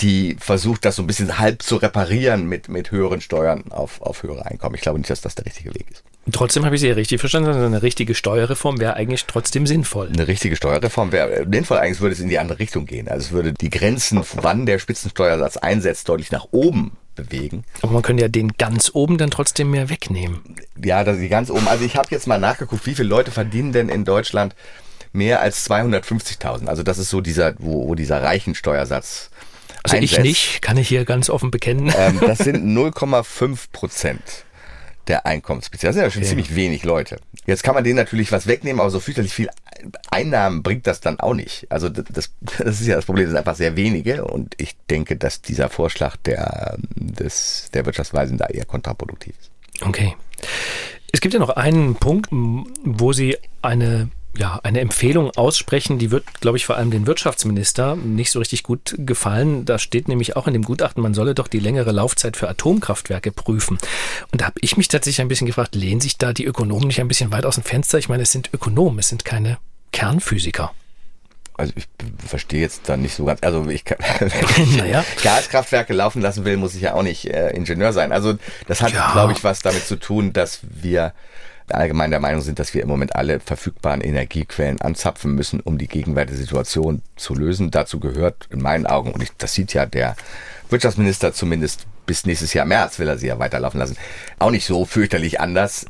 [0.00, 4.22] die versucht, das so ein bisschen halb zu reparieren mit, mit höheren Steuern auf, auf
[4.22, 4.74] höhere Einkommen.
[4.74, 6.02] Ich glaube nicht, dass das der richtige Weg ist.
[6.32, 10.08] Trotzdem habe ich Sie ja richtig verstanden, also eine richtige Steuerreform wäre eigentlich trotzdem sinnvoll.
[10.08, 13.08] Eine richtige Steuerreform wäre sinnvoll, eigentlich würde es in die andere Richtung gehen.
[13.08, 17.64] Also es würde die Grenzen, wann der Spitzensteuersatz einsetzt, deutlich nach oben bewegen.
[17.82, 20.40] Aber man könnte ja den ganz oben dann trotzdem mehr wegnehmen.
[20.82, 21.68] Ja, das die ganz oben.
[21.68, 24.54] Also ich habe jetzt mal nachgeguckt, wie viele Leute verdienen denn in Deutschland
[25.12, 26.66] mehr als 250.000.
[26.66, 29.30] Also das ist so dieser, wo, wo dieser Reichensteuersatz
[29.82, 30.18] also einsetzt.
[30.18, 31.92] ich nicht, kann ich hier ganz offen bekennen.
[31.96, 34.22] Ähm, das sind 0,5 Prozent
[35.08, 35.88] der Einkommensbezieher.
[35.88, 36.28] Das sind ja schon okay.
[36.28, 37.18] ziemlich wenig Leute.
[37.46, 39.50] Jetzt kann man denen natürlich was wegnehmen, aber so fürchterlich viel
[40.10, 41.66] Einnahmen bringt das dann auch nicht.
[41.70, 45.16] Also das, das ist ja das Problem, das sind einfach sehr wenige und ich denke,
[45.16, 49.50] dass dieser Vorschlag der, des, der Wirtschaftsweisen da eher kontraproduktiv ist.
[49.82, 50.14] Okay.
[51.12, 56.40] Es gibt ja noch einen Punkt, wo Sie eine ja, eine Empfehlung aussprechen, die wird,
[56.40, 59.64] glaube ich, vor allem den Wirtschaftsminister nicht so richtig gut gefallen.
[59.64, 63.32] Da steht nämlich auch in dem Gutachten, man solle doch die längere Laufzeit für Atomkraftwerke
[63.32, 63.78] prüfen.
[64.32, 67.00] Und da habe ich mich tatsächlich ein bisschen gefragt, lehnen sich da die Ökonomen nicht
[67.00, 67.98] ein bisschen weit aus dem Fenster?
[67.98, 69.58] Ich meine, es sind Ökonomen, es sind keine
[69.92, 70.72] Kernphysiker.
[71.56, 71.86] Also ich
[72.26, 74.28] verstehe jetzt da nicht so ganz, also ich kann, wenn
[74.64, 75.04] ich naja.
[75.22, 78.10] Gaskraftwerke laufen lassen will, muss ich ja auch nicht äh, Ingenieur sein.
[78.10, 78.34] Also
[78.66, 79.12] das hat, ja.
[79.12, 81.12] glaube ich, was damit zu tun, dass wir
[81.68, 85.88] allgemein der Meinung sind, dass wir im Moment alle verfügbaren Energiequellen anzapfen müssen, um die
[85.88, 87.70] gegenwärtige Situation zu lösen.
[87.70, 90.16] Dazu gehört in meinen Augen, und ich, das sieht ja der
[90.70, 93.96] Wirtschaftsminister zumindest bis nächstes Jahr März will er sie ja weiterlaufen lassen,
[94.38, 95.86] auch nicht so fürchterlich anders.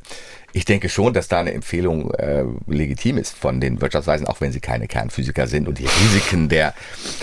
[0.52, 4.52] Ich denke schon, dass da eine Empfehlung äh, legitim ist von den Wirtschaftsweisen, auch wenn
[4.52, 6.74] sie keine Kernphysiker sind und die Risiken der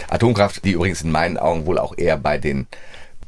[0.10, 2.68] Atomkraft, die übrigens in meinen Augen wohl auch eher bei den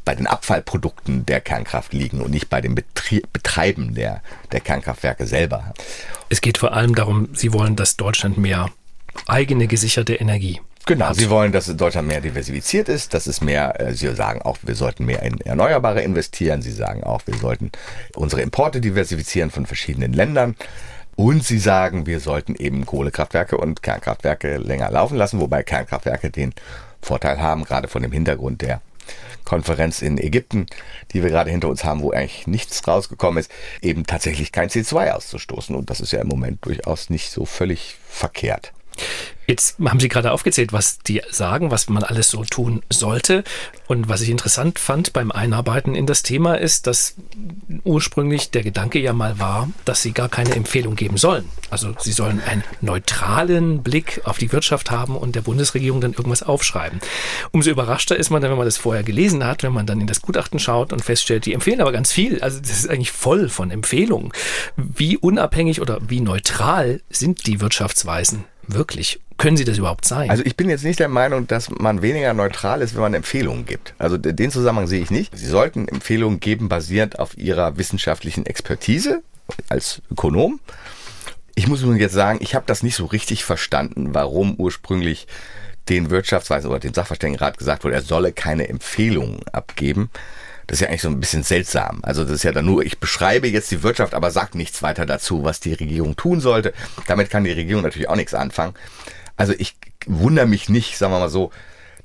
[0.06, 5.26] bei den Abfallprodukten der Kernkraft liegen und nicht bei dem Betrie Betreiben der, der Kernkraftwerke
[5.26, 5.74] selber.
[6.30, 8.70] Es geht vor allem darum, Sie wollen, dass Deutschland mehr
[9.28, 11.16] eigene gesicherte Energie Genau, hat.
[11.16, 14.76] Sie wollen, dass Deutschland mehr diversifiziert ist, dass es mehr, äh, Sie sagen auch, wir
[14.76, 16.62] sollten mehr in Erneuerbare investieren.
[16.62, 17.72] Sie sagen auch, wir sollten
[18.16, 20.56] unsere Importe diversifizieren von verschiedenen Ländern.
[21.16, 26.54] Und sie sagen, wir sollten eben Kohlekraftwerke und Kernkraftwerke länger laufen lassen, wobei Kernkraftwerke den
[27.02, 28.82] Vorteil haben, gerade von dem Hintergrund der
[29.46, 30.68] Konferenz in Ägypten,
[31.12, 35.12] die wir gerade hinter uns haben, wo eigentlich nichts rausgekommen ist, eben tatsächlich kein C2
[35.12, 35.76] auszustoßen.
[35.76, 38.74] Und das ist ja im Moment durchaus nicht so völlig verkehrt.
[39.46, 43.44] Jetzt haben Sie gerade aufgezählt, was die sagen, was man alles so tun sollte.
[43.88, 47.16] Und was ich interessant fand beim Einarbeiten in das Thema ist, dass
[47.84, 51.50] ursprünglich der Gedanke ja mal war, dass Sie gar keine Empfehlung geben sollen.
[51.70, 56.44] Also Sie sollen einen neutralen Blick auf die Wirtschaft haben und der Bundesregierung dann irgendwas
[56.44, 57.00] aufschreiben.
[57.52, 60.08] Umso überraschter ist man dann, wenn man das vorher gelesen hat, wenn man dann in
[60.08, 62.42] das Gutachten schaut und feststellt, die empfehlen aber ganz viel.
[62.42, 64.32] Also das ist eigentlich voll von Empfehlungen.
[64.78, 69.20] Wie unabhängig oder wie neutral sind die Wirtschaftsweisen wirklich?
[69.38, 70.30] Können sie das überhaupt sein?
[70.30, 73.66] Also ich bin jetzt nicht der Meinung, dass man weniger neutral ist, wenn man Empfehlungen
[73.66, 73.94] gibt.
[73.98, 75.38] Also den Zusammenhang sehe ich nicht.
[75.38, 79.24] Sie sollten Empfehlungen geben, basierend auf ihrer wissenschaftlichen Expertise
[79.70, 80.60] als Ökonom.
[81.56, 85.28] Ich muss nun jetzt sagen, ich habe das nicht so richtig verstanden, warum ursprünglich
[85.90, 90.10] den Wirtschaftsweisen oder dem Sachverständigenrat gesagt wurde, er solle keine Empfehlungen abgeben.
[90.74, 92.00] Das ist ja eigentlich so ein bisschen seltsam.
[92.02, 95.06] Also das ist ja dann nur, ich beschreibe jetzt die Wirtschaft, aber sag nichts weiter
[95.06, 96.74] dazu, was die Regierung tun sollte.
[97.06, 98.74] Damit kann die Regierung natürlich auch nichts anfangen.
[99.38, 99.76] Also ich
[100.08, 101.52] wundere mich nicht, sagen wir mal so,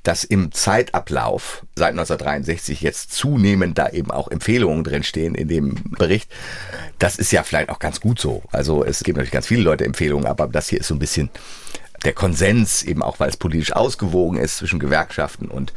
[0.03, 6.31] dass im Zeitablauf seit 1963 jetzt zunehmend da eben auch Empfehlungen drinstehen in dem Bericht.
[6.99, 8.43] Das ist ja vielleicht auch ganz gut so.
[8.53, 11.31] Also es gibt natürlich ganz viele Leute Empfehlungen, aber das hier ist so ein bisschen
[12.05, 15.73] der Konsens, eben auch weil es politisch ausgewogen ist zwischen Gewerkschaften und,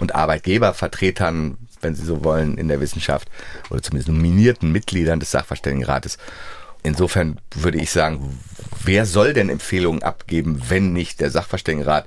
[0.00, 3.28] und Arbeitgebervertretern, wenn Sie so wollen, in der Wissenschaft
[3.70, 6.18] oder zumindest nominierten Mitgliedern des Sachverständigenrates.
[6.82, 8.40] Insofern würde ich sagen,
[8.84, 12.06] wer soll denn Empfehlungen abgeben, wenn nicht der Sachverständigenrat?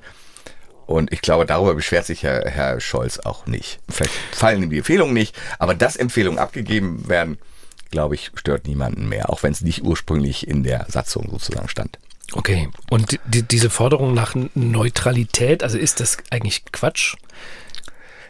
[0.86, 3.80] Und ich glaube, darüber beschwert sich Herr, Herr Scholz auch nicht.
[3.90, 7.38] Vielleicht fallen ihm die Empfehlungen nicht, aber dass Empfehlungen abgegeben werden,
[7.90, 11.98] glaube ich, stört niemanden mehr, auch wenn es nicht ursprünglich in der Satzung sozusagen stand.
[12.34, 17.16] Okay, und die, diese Forderung nach Neutralität, also ist das eigentlich Quatsch?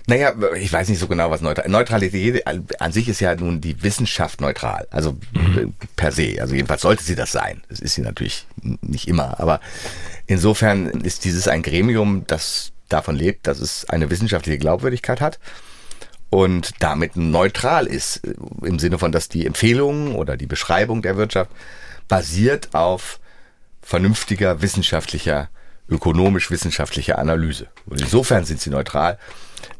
[0.07, 1.67] Naja, ich weiß nicht so genau, was neutral.
[1.67, 4.87] Neutralität an sich ist ja nun die Wissenschaft neutral.
[4.91, 5.73] Also mhm.
[5.95, 6.37] per se.
[6.39, 7.63] Also jedenfalls sollte sie das sein.
[7.69, 8.45] Das ist sie natürlich
[8.81, 9.39] nicht immer.
[9.39, 9.59] Aber
[10.27, 15.39] insofern ist dieses ein Gremium, das davon lebt, dass es eine wissenschaftliche Glaubwürdigkeit hat
[16.29, 18.21] und damit neutral ist.
[18.61, 21.49] Im Sinne von, dass die Empfehlungen oder die Beschreibung der Wirtschaft
[22.07, 23.19] basiert auf
[23.81, 25.49] vernünftiger wissenschaftlicher
[25.89, 27.67] ökonomisch-wissenschaftliche Analyse.
[27.85, 29.17] Und insofern sind sie neutral.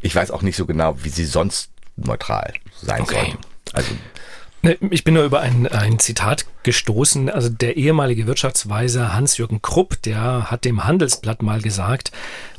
[0.02, 3.16] Ich weiß auch nicht so genau, wie sie sonst neutral sein okay.
[3.16, 3.38] sollten.
[3.74, 3.92] Also
[4.66, 7.30] Ne, ich bin nur über ein, ein Zitat gestoßen.
[7.30, 12.12] Also der ehemalige Wirtschaftsweiser Hans-Jürgen Krupp, der hat dem Handelsblatt mal gesagt,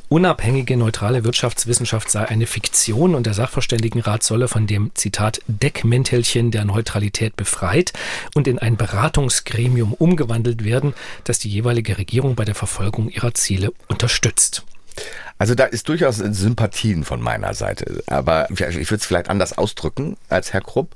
[0.09, 6.65] unabhängige neutrale Wirtschaftswissenschaft sei eine Fiktion und der Sachverständigenrat solle von dem Zitat Deckmäntelchen der
[6.65, 7.93] Neutralität befreit
[8.35, 10.93] und in ein Beratungsgremium umgewandelt werden,
[11.23, 14.63] das die jeweilige Regierung bei der Verfolgung ihrer Ziele unterstützt.
[15.37, 20.17] Also da ist durchaus Sympathien von meiner Seite, aber ich würde es vielleicht anders ausdrücken
[20.29, 20.95] als Herr Krupp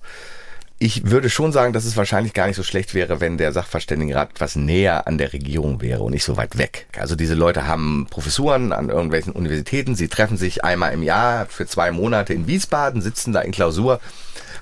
[0.81, 4.31] ich würde schon sagen, dass es wahrscheinlich gar nicht so schlecht wäre, wenn der Sachverständigenrat
[4.31, 6.87] etwas näher an der Regierung wäre und nicht so weit weg.
[6.97, 11.67] Also diese Leute haben Professuren an irgendwelchen Universitäten, sie treffen sich einmal im Jahr für
[11.67, 13.99] zwei Monate in Wiesbaden, sitzen da in Klausur,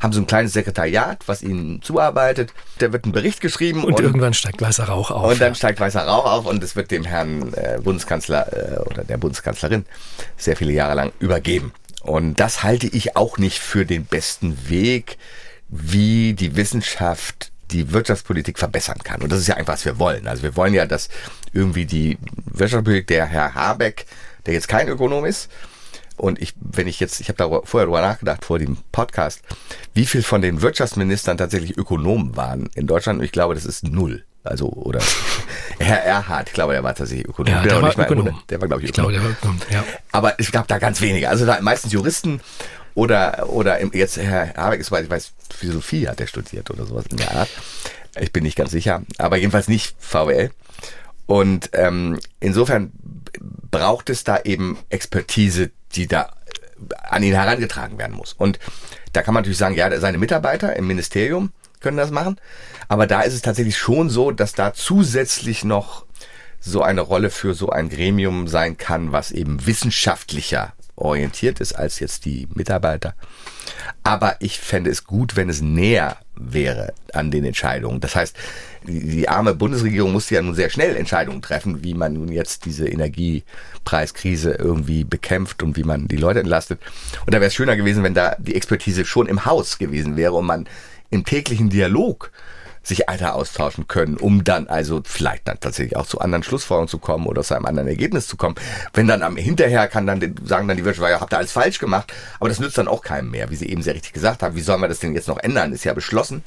[0.02, 2.52] haben so ein kleines Sekretariat, was ihnen zuarbeitet.
[2.80, 3.86] Da wird ein Bericht geschrieben.
[3.86, 5.32] Und, und irgendwann steigt weißer Rauch auf.
[5.32, 5.56] Und dann ja.
[5.56, 9.86] steigt weißer Rauch auf und es wird dem Herrn äh, Bundeskanzler äh, oder der Bundeskanzlerin
[10.36, 11.72] sehr viele Jahre lang übergeben.
[12.02, 15.18] Und das halte ich auch nicht für den besten Weg,
[15.70, 19.22] wie die Wissenschaft die Wirtschaftspolitik verbessern kann.
[19.22, 20.28] Und das ist ja einfach, was wir wollen.
[20.28, 21.10] Also wir wollen ja, dass
[21.54, 24.06] irgendwie die Wirtschaftspolitik, der Herr Habeck,
[24.46, 25.50] der jetzt kein Ökonom ist,
[26.20, 29.42] und ich, wenn ich jetzt, ich habe da vorher drüber nachgedacht vor dem Podcast,
[29.94, 33.20] wie viel von den Wirtschaftsministern tatsächlich Ökonomen waren in Deutschland.
[33.20, 34.26] Und ich glaube, das ist null.
[34.44, 35.00] Also, oder
[35.80, 37.54] Herr Erhard, ich glaube, der war tatsächlich Ökonom.
[37.54, 38.42] Ja, der, war Ökonom.
[38.50, 38.90] der war, glaube ich, Ökonom.
[38.90, 39.84] Ich glaube, der war Ökonom, ja.
[40.12, 41.30] Aber es gab da ganz wenige.
[41.30, 42.42] Also da meistens Juristen
[43.00, 47.16] oder, oder jetzt Herr Habeck, soweit ich weiß, Philosophie hat er studiert oder sowas in
[47.16, 47.50] der Art.
[48.20, 50.52] Ich bin nicht ganz sicher, aber jedenfalls nicht VWL.
[51.26, 52.92] Und ähm, insofern
[53.72, 56.34] braucht es da eben Expertise, die da
[57.10, 58.34] an ihn herangetragen werden muss.
[58.34, 58.60] Und
[59.14, 62.38] da kann man natürlich sagen, ja, seine Mitarbeiter im Ministerium können das machen.
[62.90, 66.06] Aber da ist es tatsächlich schon so, dass da zusätzlich noch
[66.60, 72.00] so eine Rolle für so ein Gremium sein kann, was eben wissenschaftlicher orientiert ist als
[72.00, 73.16] jetzt die Mitarbeiter.
[74.04, 78.00] Aber ich fände es gut, wenn es näher wäre an den Entscheidungen.
[78.00, 78.36] Das heißt,
[78.84, 82.88] die, arme Bundesregierung musste ja nun sehr schnell Entscheidungen treffen, wie man nun jetzt diese
[82.88, 86.80] Energiepreiskrise irgendwie bekämpft und wie man die Leute entlastet.
[87.26, 90.34] Und da wäre es schöner gewesen, wenn da die Expertise schon im Haus gewesen wäre
[90.34, 90.68] und man
[91.10, 92.32] im täglichen Dialog
[92.90, 96.98] sich Alter austauschen können, um dann also vielleicht dann tatsächlich auch zu anderen Schlussfolgerungen zu
[96.98, 98.56] kommen oder zu einem anderen Ergebnis zu kommen.
[98.94, 101.80] Wenn dann am hinterher kann dann sagen dann die Wirtschaft, ja, habt ihr alles falsch
[101.80, 104.56] gemacht, aber das nützt dann auch keinem mehr, wie Sie eben sehr richtig gesagt haben.
[104.56, 105.72] Wie sollen wir das denn jetzt noch ändern?
[105.72, 106.44] Ist ja beschlossen.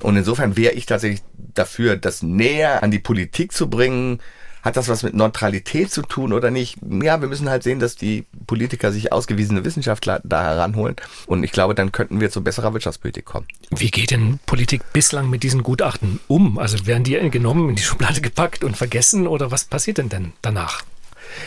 [0.00, 1.22] Und insofern wäre ich tatsächlich
[1.54, 4.18] dafür, das näher an die Politik zu bringen,
[4.62, 6.78] hat das was mit Neutralität zu tun oder nicht?
[7.02, 10.96] Ja, wir müssen halt sehen, dass die Politiker sich ausgewiesene Wissenschaftler da heranholen.
[11.26, 13.46] Und ich glaube, dann könnten wir zu besserer Wirtschaftspolitik kommen.
[13.70, 16.58] Wie geht denn Politik bislang mit diesen Gutachten um?
[16.58, 20.32] Also werden die genommen, in die Schublade gepackt und vergessen oder was passiert denn denn
[20.42, 20.82] danach?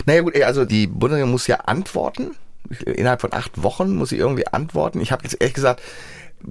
[0.05, 2.35] Naja gut, also die Bundesregierung muss ja antworten.
[2.85, 4.99] Innerhalb von acht Wochen muss sie irgendwie antworten.
[4.99, 5.81] Ich habe jetzt ehrlich gesagt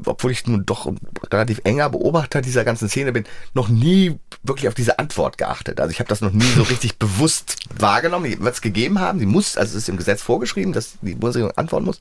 [0.04, 0.98] obwohl ich nun doch ein
[1.30, 5.80] relativ enger Beobachter dieser ganzen Szene bin, noch nie wirklich auf diese Antwort geachtet.
[5.80, 8.30] Also ich habe das noch nie so richtig bewusst wahrgenommen.
[8.30, 9.18] Die wird es gegeben haben.
[9.18, 11.98] Sie muss, also es ist im Gesetz vorgeschrieben, dass die Bundesregierung antworten muss.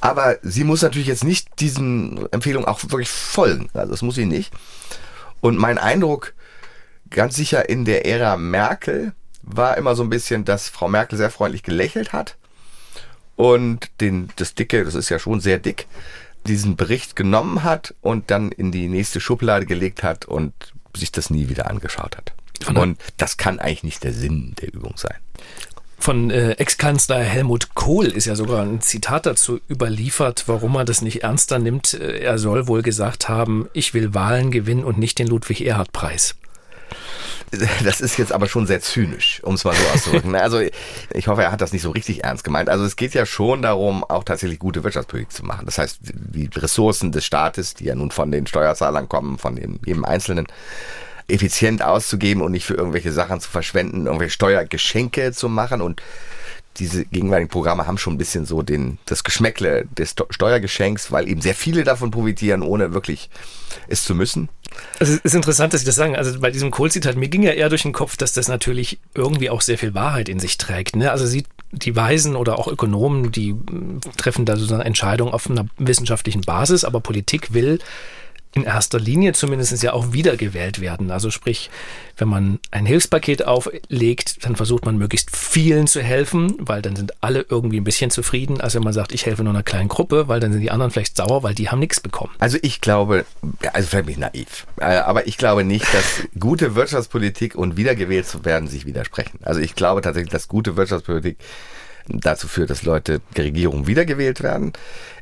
[0.00, 3.68] Aber sie muss natürlich jetzt nicht diesen Empfehlungen auch wirklich folgen.
[3.72, 4.52] Also das muss sie nicht.
[5.40, 6.34] Und mein Eindruck,
[7.10, 11.30] ganz sicher in der Ära Merkel, war immer so ein bisschen, dass Frau Merkel sehr
[11.30, 12.36] freundlich gelächelt hat
[13.36, 15.86] und den, das Dicke, das ist ja schon sehr dick,
[16.46, 20.52] diesen Bericht genommen hat und dann in die nächste Schublade gelegt hat und
[20.96, 22.32] sich das nie wieder angeschaut hat.
[22.74, 25.16] Und das kann eigentlich nicht der Sinn der Übung sein.
[25.98, 31.00] Von äh, Ex-Kanzler Helmut Kohl ist ja sogar ein Zitat dazu überliefert, warum er das
[31.00, 31.94] nicht ernster nimmt.
[31.94, 36.36] Äh, er soll wohl gesagt haben, ich will Wahlen gewinnen und nicht den Ludwig-Erhard-Preis.
[37.84, 40.34] Das ist jetzt aber schon sehr zynisch, um es mal so auszudrücken.
[40.44, 40.60] Also
[41.12, 42.68] ich hoffe, er hat das nicht so richtig ernst gemeint.
[42.68, 45.64] Also es geht ja schon darum, auch tatsächlich gute Wirtschaftspolitik zu machen.
[45.66, 50.04] Das heißt, die Ressourcen des Staates, die ja nun von den Steuerzahlern kommen, von jedem
[50.04, 50.46] Einzelnen,
[51.28, 56.02] effizient auszugeben und nicht für irgendwelche Sachen zu verschwenden, irgendwelche Steuergeschenke zu machen und
[56.76, 61.40] diese gegenwärtigen Programme haben schon ein bisschen so den, das Geschmäckle des Steuergeschenks, weil eben
[61.40, 63.30] sehr viele davon profitieren, ohne wirklich
[63.88, 64.48] es zu müssen.
[64.98, 66.16] Also es ist interessant, dass Sie das sagen.
[66.16, 69.50] Also bei diesem Kohl-Zitat, mir ging ja eher durch den Kopf, dass das natürlich irgendwie
[69.50, 70.96] auch sehr viel Wahrheit in sich trägt.
[70.96, 71.10] Ne?
[71.10, 73.54] Also Sie, die Weisen oder auch Ökonomen, die
[74.16, 77.78] treffen da sozusagen Entscheidungen auf einer wissenschaftlichen Basis, aber Politik will
[78.54, 81.10] in erster Linie zumindest ja auch wiedergewählt werden.
[81.10, 81.70] Also sprich,
[82.16, 87.12] wenn man ein Hilfspaket auflegt, dann versucht man möglichst vielen zu helfen, weil dann sind
[87.20, 90.28] alle irgendwie ein bisschen zufrieden, als wenn man sagt, ich helfe nur einer kleinen Gruppe,
[90.28, 92.32] weil dann sind die anderen vielleicht sauer, weil die haben nichts bekommen.
[92.38, 93.24] Also ich glaube,
[93.72, 98.26] also vielleicht bin ich naiv, äh, aber ich glaube nicht, dass gute Wirtschaftspolitik und wiedergewählt
[98.26, 99.40] zu werden sich widersprechen.
[99.42, 101.38] Also ich glaube tatsächlich, dass gute Wirtschaftspolitik
[102.08, 104.72] dazu führt, dass Leute der Regierung wiedergewählt werden.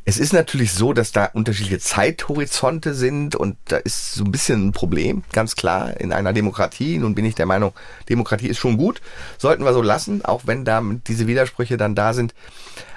[0.05, 4.69] Es ist natürlich so, dass da unterschiedliche Zeithorizonte sind und da ist so ein bisschen
[4.69, 6.99] ein Problem, ganz klar, in einer Demokratie.
[6.99, 7.73] Nun bin ich der Meinung,
[8.09, 9.01] Demokratie ist schon gut,
[9.39, 12.35] sollten wir so lassen, auch wenn da diese Widersprüche dann da sind.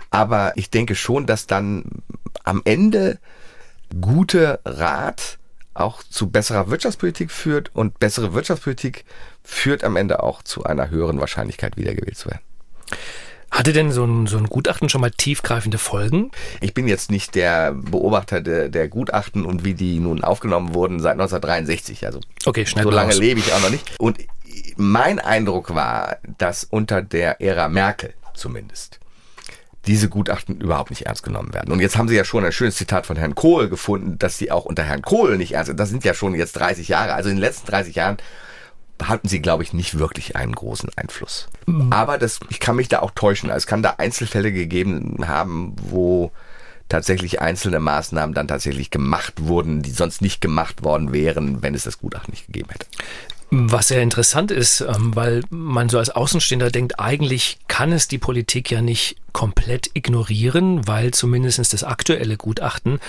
[0.10, 1.84] Aber ich denke schon, dass dann
[2.44, 3.20] am Ende
[4.02, 5.38] gute Rat
[5.76, 9.06] auch zu besserer Wirtschaftspolitik führt und bessere Wirtschaftspolitik
[9.44, 12.42] führt am Ende auch zu einer höheren Wahrscheinlichkeit, wiedergewählt zu werden.
[13.56, 16.30] Hatte denn so ein, so ein Gutachten schon mal tiefgreifende Folgen?
[16.60, 21.00] Ich bin jetzt nicht der Beobachter der, der Gutachten und wie die nun aufgenommen wurden
[21.00, 22.06] seit 1963.
[22.06, 23.18] Also okay, schnell so lange raus.
[23.18, 23.98] lebe ich auch noch nicht.
[23.98, 24.18] Und
[24.76, 29.00] mein Eindruck war, dass unter der Ära Merkel zumindest
[29.88, 31.72] diese Gutachten überhaupt nicht ernst genommen werden.
[31.72, 34.52] Und jetzt haben Sie ja schon ein schönes Zitat von Herrn Kohl gefunden, dass sie
[34.52, 35.80] auch unter Herrn Kohl nicht ernst sind.
[35.80, 37.14] Das sind ja schon jetzt 30 Jahre.
[37.14, 38.18] Also in den letzten 30 Jahren
[39.04, 41.48] hatten sie, glaube ich, nicht wirklich einen großen Einfluss.
[41.66, 41.92] Mhm.
[41.92, 43.50] Aber das, ich kann mich da auch täuschen.
[43.50, 46.32] Also es kann da Einzelfälle gegeben haben, wo
[46.90, 51.84] tatsächlich einzelne Maßnahmen dann tatsächlich gemacht wurden, die sonst nicht gemacht worden wären, wenn es
[51.84, 52.86] das Gutachten nicht gegeben hätte.
[53.52, 58.18] Was sehr interessant ist, ähm, weil man so als Außenstehender denkt, eigentlich kann es die
[58.18, 63.02] Politik ja nicht komplett ignorieren, weil zumindest das aktuelle Gutachten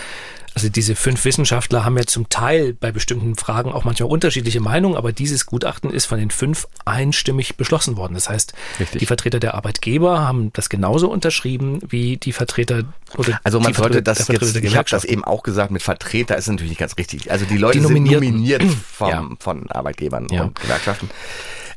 [0.57, 4.97] also diese fünf Wissenschaftler haben ja zum Teil bei bestimmten Fragen auch manchmal unterschiedliche Meinungen,
[4.97, 8.15] aber dieses Gutachten ist von den fünf einstimmig beschlossen worden.
[8.15, 9.01] Das heißt, Richtig.
[9.01, 12.85] die Vertreter der Arbeitgeber haben das genauso unterschrieben wie die Vertreter
[13.19, 16.49] oder Also man sollte das jetzt, ich habe das eben auch gesagt, mit Vertreter ist
[16.49, 17.31] natürlich nicht ganz richtig.
[17.31, 18.63] Also die Leute die sind nominiert
[18.93, 19.29] vom, ja.
[19.39, 20.45] von Arbeitgebern ja.
[20.45, 21.11] und Gewerkschaften.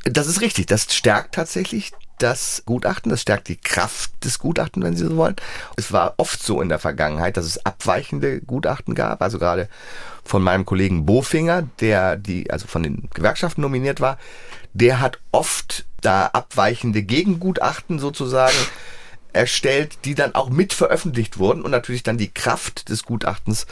[0.05, 4.95] Das ist richtig, das stärkt tatsächlich das Gutachten, das stärkt die Kraft des Gutachten, wenn
[4.95, 5.35] Sie so wollen.
[5.75, 9.69] Es war oft so in der Vergangenheit, dass es abweichende Gutachten gab, also gerade
[10.23, 14.17] von meinem Kollegen Bofinger, der die, also von den Gewerkschaften nominiert war,
[14.73, 18.57] der hat oft da abweichende Gegengutachten sozusagen
[19.33, 23.67] erstellt, die dann auch mit veröffentlicht wurden und natürlich dann die Kraft des Gutachtens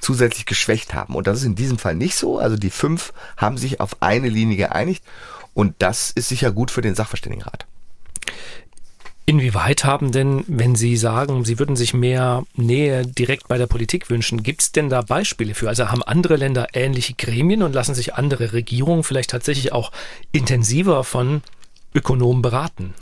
[0.00, 1.14] zusätzlich geschwächt haben.
[1.14, 2.38] Und das ist in diesem Fall nicht so.
[2.38, 5.04] Also die fünf haben sich auf eine Linie geeinigt
[5.54, 7.66] und das ist sicher gut für den Sachverständigenrat.
[9.24, 14.10] Inwieweit haben denn, wenn Sie sagen, Sie würden sich mehr Nähe direkt bei der Politik
[14.10, 15.68] wünschen, gibt es denn da Beispiele für?
[15.68, 19.92] Also haben andere Länder ähnliche Gremien und lassen sich andere Regierungen vielleicht tatsächlich auch
[20.32, 21.42] intensiver von
[21.94, 22.94] Ökonomen beraten?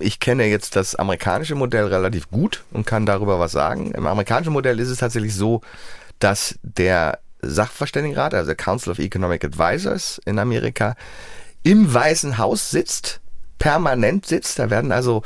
[0.00, 3.92] Ich kenne jetzt das amerikanische Modell relativ gut und kann darüber was sagen.
[3.92, 5.60] Im amerikanischen Modell ist es tatsächlich so,
[6.18, 10.96] dass der Sachverständigenrat, also der Council of Economic Advisors in Amerika,
[11.62, 13.20] im Weißen Haus sitzt,
[13.58, 14.58] permanent sitzt.
[14.58, 15.22] Da werden also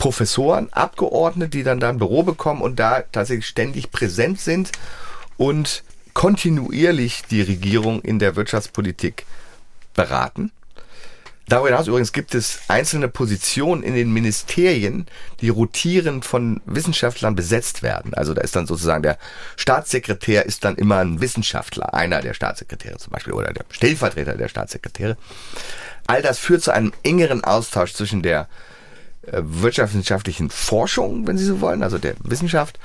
[0.00, 4.72] Professoren, Abgeordnete, die dann da ein Büro bekommen und da tatsächlich ständig präsent sind
[5.36, 5.84] und
[6.14, 9.26] kontinuierlich die Regierung in der Wirtschaftspolitik
[9.94, 10.50] beraten.
[11.48, 15.06] Darüber hinaus übrigens gibt es einzelne Positionen in den Ministerien,
[15.40, 18.14] die rotierend von Wissenschaftlern besetzt werden.
[18.14, 19.18] Also da ist dann sozusagen der
[19.56, 24.48] Staatssekretär ist dann immer ein Wissenschaftler, einer der Staatssekretäre zum Beispiel oder der Stellvertreter der
[24.48, 25.18] Staatssekretäre.
[26.06, 28.48] All das führt zu einem engeren Austausch zwischen der
[29.32, 32.78] wirtschaftswissenschaftlichen Forschung, wenn Sie so wollen, also der Wissenschaft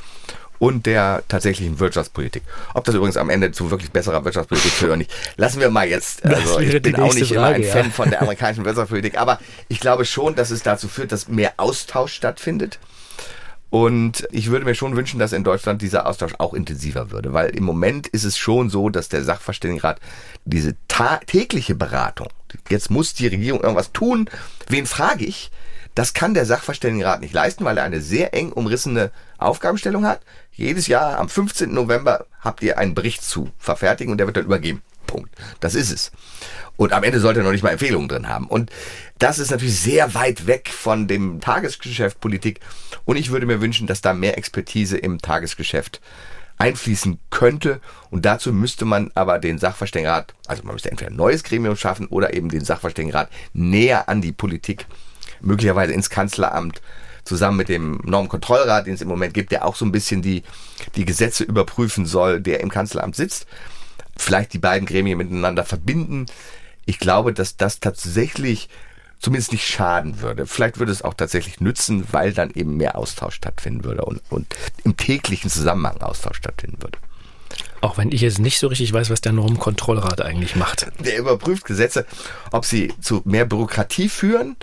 [0.60, 2.44] und der tatsächlichen Wirtschaftspolitik.
[2.74, 5.88] Ob das übrigens am Ende zu wirklich besserer Wirtschaftspolitik führt oder nicht, lassen wir mal
[5.88, 6.26] jetzt.
[6.26, 7.72] Also ich bin auch nicht Frage, immer ein ja.
[7.72, 11.54] Fan von der amerikanischen Wirtschaftspolitik, aber ich glaube schon, dass es dazu führt, dass mehr
[11.58, 12.80] Austausch stattfindet.
[13.72, 17.50] Und ich würde mir schon wünschen, dass in Deutschland dieser Austausch auch intensiver würde, weil
[17.50, 20.00] im Moment ist es schon so, dass der Sachverständigenrat
[20.46, 20.76] diese
[21.26, 22.30] tägliche Beratung,
[22.70, 24.30] jetzt muss die Regierung irgendwas tun,
[24.70, 25.52] wen frage ich,
[25.96, 30.22] das kann der Sachverständigenrat nicht leisten, weil er eine sehr eng umrissene Aufgabenstellung hat.
[30.52, 31.74] Jedes Jahr am 15.
[31.74, 34.82] November habt ihr einen Bericht zu verfertigen und der wird dann übergeben.
[35.08, 35.34] Punkt.
[35.60, 36.12] Das ist es.
[36.78, 38.48] Und am Ende sollte er noch nicht mal Empfehlungen drin haben.
[38.48, 38.72] Und
[39.20, 42.60] das ist natürlich sehr weit weg von dem Tagesgeschäft Politik.
[43.06, 46.02] Und ich würde mir wünschen, dass da mehr Expertise im Tagesgeschäft
[46.58, 47.80] einfließen könnte.
[48.10, 52.08] Und dazu müsste man aber den Sachverständigenrat, also man müsste entweder ein neues Gremium schaffen
[52.08, 54.86] oder eben den Sachverständigenrat näher an die Politik
[55.46, 56.82] möglicherweise ins Kanzleramt
[57.24, 60.44] zusammen mit dem Normkontrollrat, den es im Moment gibt, der auch so ein bisschen die,
[60.96, 63.48] die Gesetze überprüfen soll, der im Kanzleramt sitzt.
[64.16, 66.28] Vielleicht die beiden Gremien miteinander verbinden.
[66.86, 68.70] Ich glaube, dass das tatsächlich
[69.20, 70.46] zumindest nicht schaden würde.
[70.46, 74.46] Vielleicht würde es auch tatsächlich nützen, weil dann eben mehr Austausch stattfinden würde und, und
[74.84, 77.00] im täglichen Zusammenhang Austausch stattfinden würde.
[77.82, 80.88] Auch wenn ich jetzt nicht so richtig weiß, was der Normkontrollrat eigentlich macht.
[81.00, 82.06] Der überprüft Gesetze,
[82.52, 84.56] ob sie zu mehr Bürokratie führen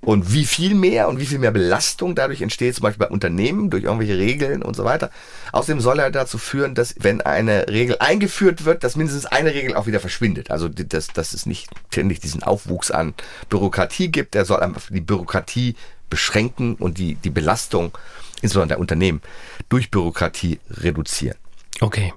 [0.00, 3.68] und wie viel mehr und wie viel mehr Belastung dadurch entsteht, zum Beispiel bei Unternehmen
[3.68, 5.10] durch irgendwelche Regeln und so weiter.
[5.52, 9.74] Außerdem soll er dazu führen, dass wenn eine Regel eingeführt wird, dass mindestens eine Regel
[9.74, 10.50] auch wieder verschwindet.
[10.50, 13.14] Also dass, dass es nicht ständig diesen Aufwuchs an
[13.48, 14.36] Bürokratie gibt.
[14.36, 15.74] Er soll einfach die Bürokratie
[16.08, 17.96] beschränken und die, die Belastung,
[18.40, 19.20] insbesondere der Unternehmen,
[19.68, 21.36] durch Bürokratie reduzieren.
[21.80, 22.14] Okay.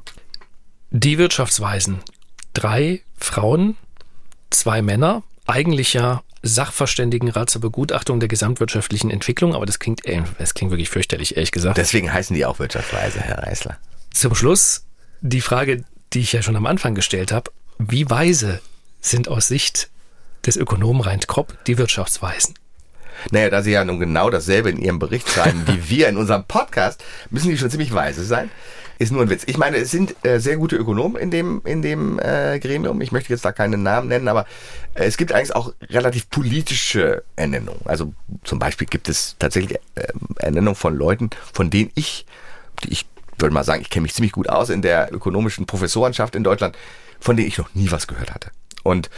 [0.91, 1.99] Die Wirtschaftsweisen.
[2.53, 3.76] Drei Frauen,
[4.49, 10.02] zwei Männer, eigentlich ja Sachverständigenrat zur Begutachtung der gesamtwirtschaftlichen Entwicklung, aber das klingt,
[10.38, 11.78] das klingt wirklich fürchterlich, ehrlich gesagt.
[11.78, 13.78] Deswegen heißen die auch Wirtschaftsweise, Herr Reißler.
[14.12, 14.86] Zum Schluss
[15.22, 15.84] die Frage,
[16.14, 17.52] die ich ja schon am Anfang gestellt habe.
[17.78, 18.60] Wie weise
[19.00, 19.89] sind aus Sicht
[20.46, 22.56] des Ökonomen Reint Kropp die Wirtschaftsweisen?
[23.30, 26.46] Naja, da Sie ja nun genau dasselbe in Ihrem Bericht schreiben wie wir in unserem
[26.46, 28.50] Podcast, müssen die schon ziemlich weise sein.
[29.02, 29.45] Ist nur ein Witz.
[29.47, 33.02] Ich meine, es sind äh, sehr gute Ökonomen in dem, in dem äh, Gremium.
[33.02, 34.45] Ich möchte jetzt da keinen Namen nennen, aber
[34.93, 37.82] äh, es gibt eigentlich auch relativ politische Ernennungen.
[37.86, 42.28] Also zum Beispiel gibt es tatsächlich äh, Ernennungen von Leuten, von denen ich,
[42.84, 43.08] die ich
[43.39, 46.78] würde mal sagen, ich kenne mich ziemlich gut aus in der ökonomischen Professorenschaft in Deutschland,
[47.20, 48.52] von denen ich noch nie was gehört hatte.
[48.84, 49.10] Und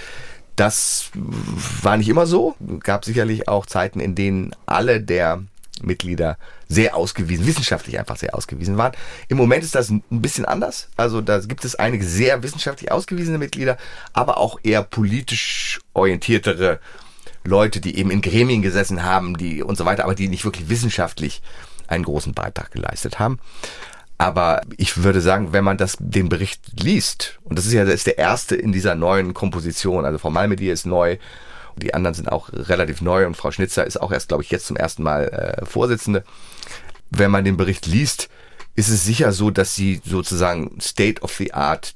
[0.56, 1.12] das
[1.82, 2.56] war nicht immer so.
[2.80, 5.44] Gab sicherlich auch Zeiten, in denen alle der
[5.82, 8.94] Mitglieder sehr ausgewiesen, wissenschaftlich einfach sehr ausgewiesen waren.
[9.28, 10.90] Im Moment ist das ein bisschen anders.
[10.98, 13.78] Also da gibt es einige sehr wissenschaftlich ausgewiesene Mitglieder,
[14.14, 16.80] aber auch eher politisch orientiertere
[17.44, 20.70] Leute, die eben in Gremien gesessen haben, die und so weiter, aber die nicht wirklich
[20.70, 21.42] wissenschaftlich
[21.88, 23.40] einen großen Beitrag geleistet haben.
[24.18, 27.96] Aber ich würde sagen, wenn man das, den Bericht liest, und das ist ja das
[27.96, 31.18] ist der erste in dieser neuen Komposition, also Frau Malmedier ist neu,
[31.76, 34.68] die anderen sind auch relativ neu und Frau Schnitzer ist auch erst, glaube ich, jetzt
[34.68, 36.24] zum ersten Mal äh, Vorsitzende.
[37.10, 38.30] Wenn man den Bericht liest,
[38.76, 41.96] ist es sicher so, dass sie sozusagen State of the Art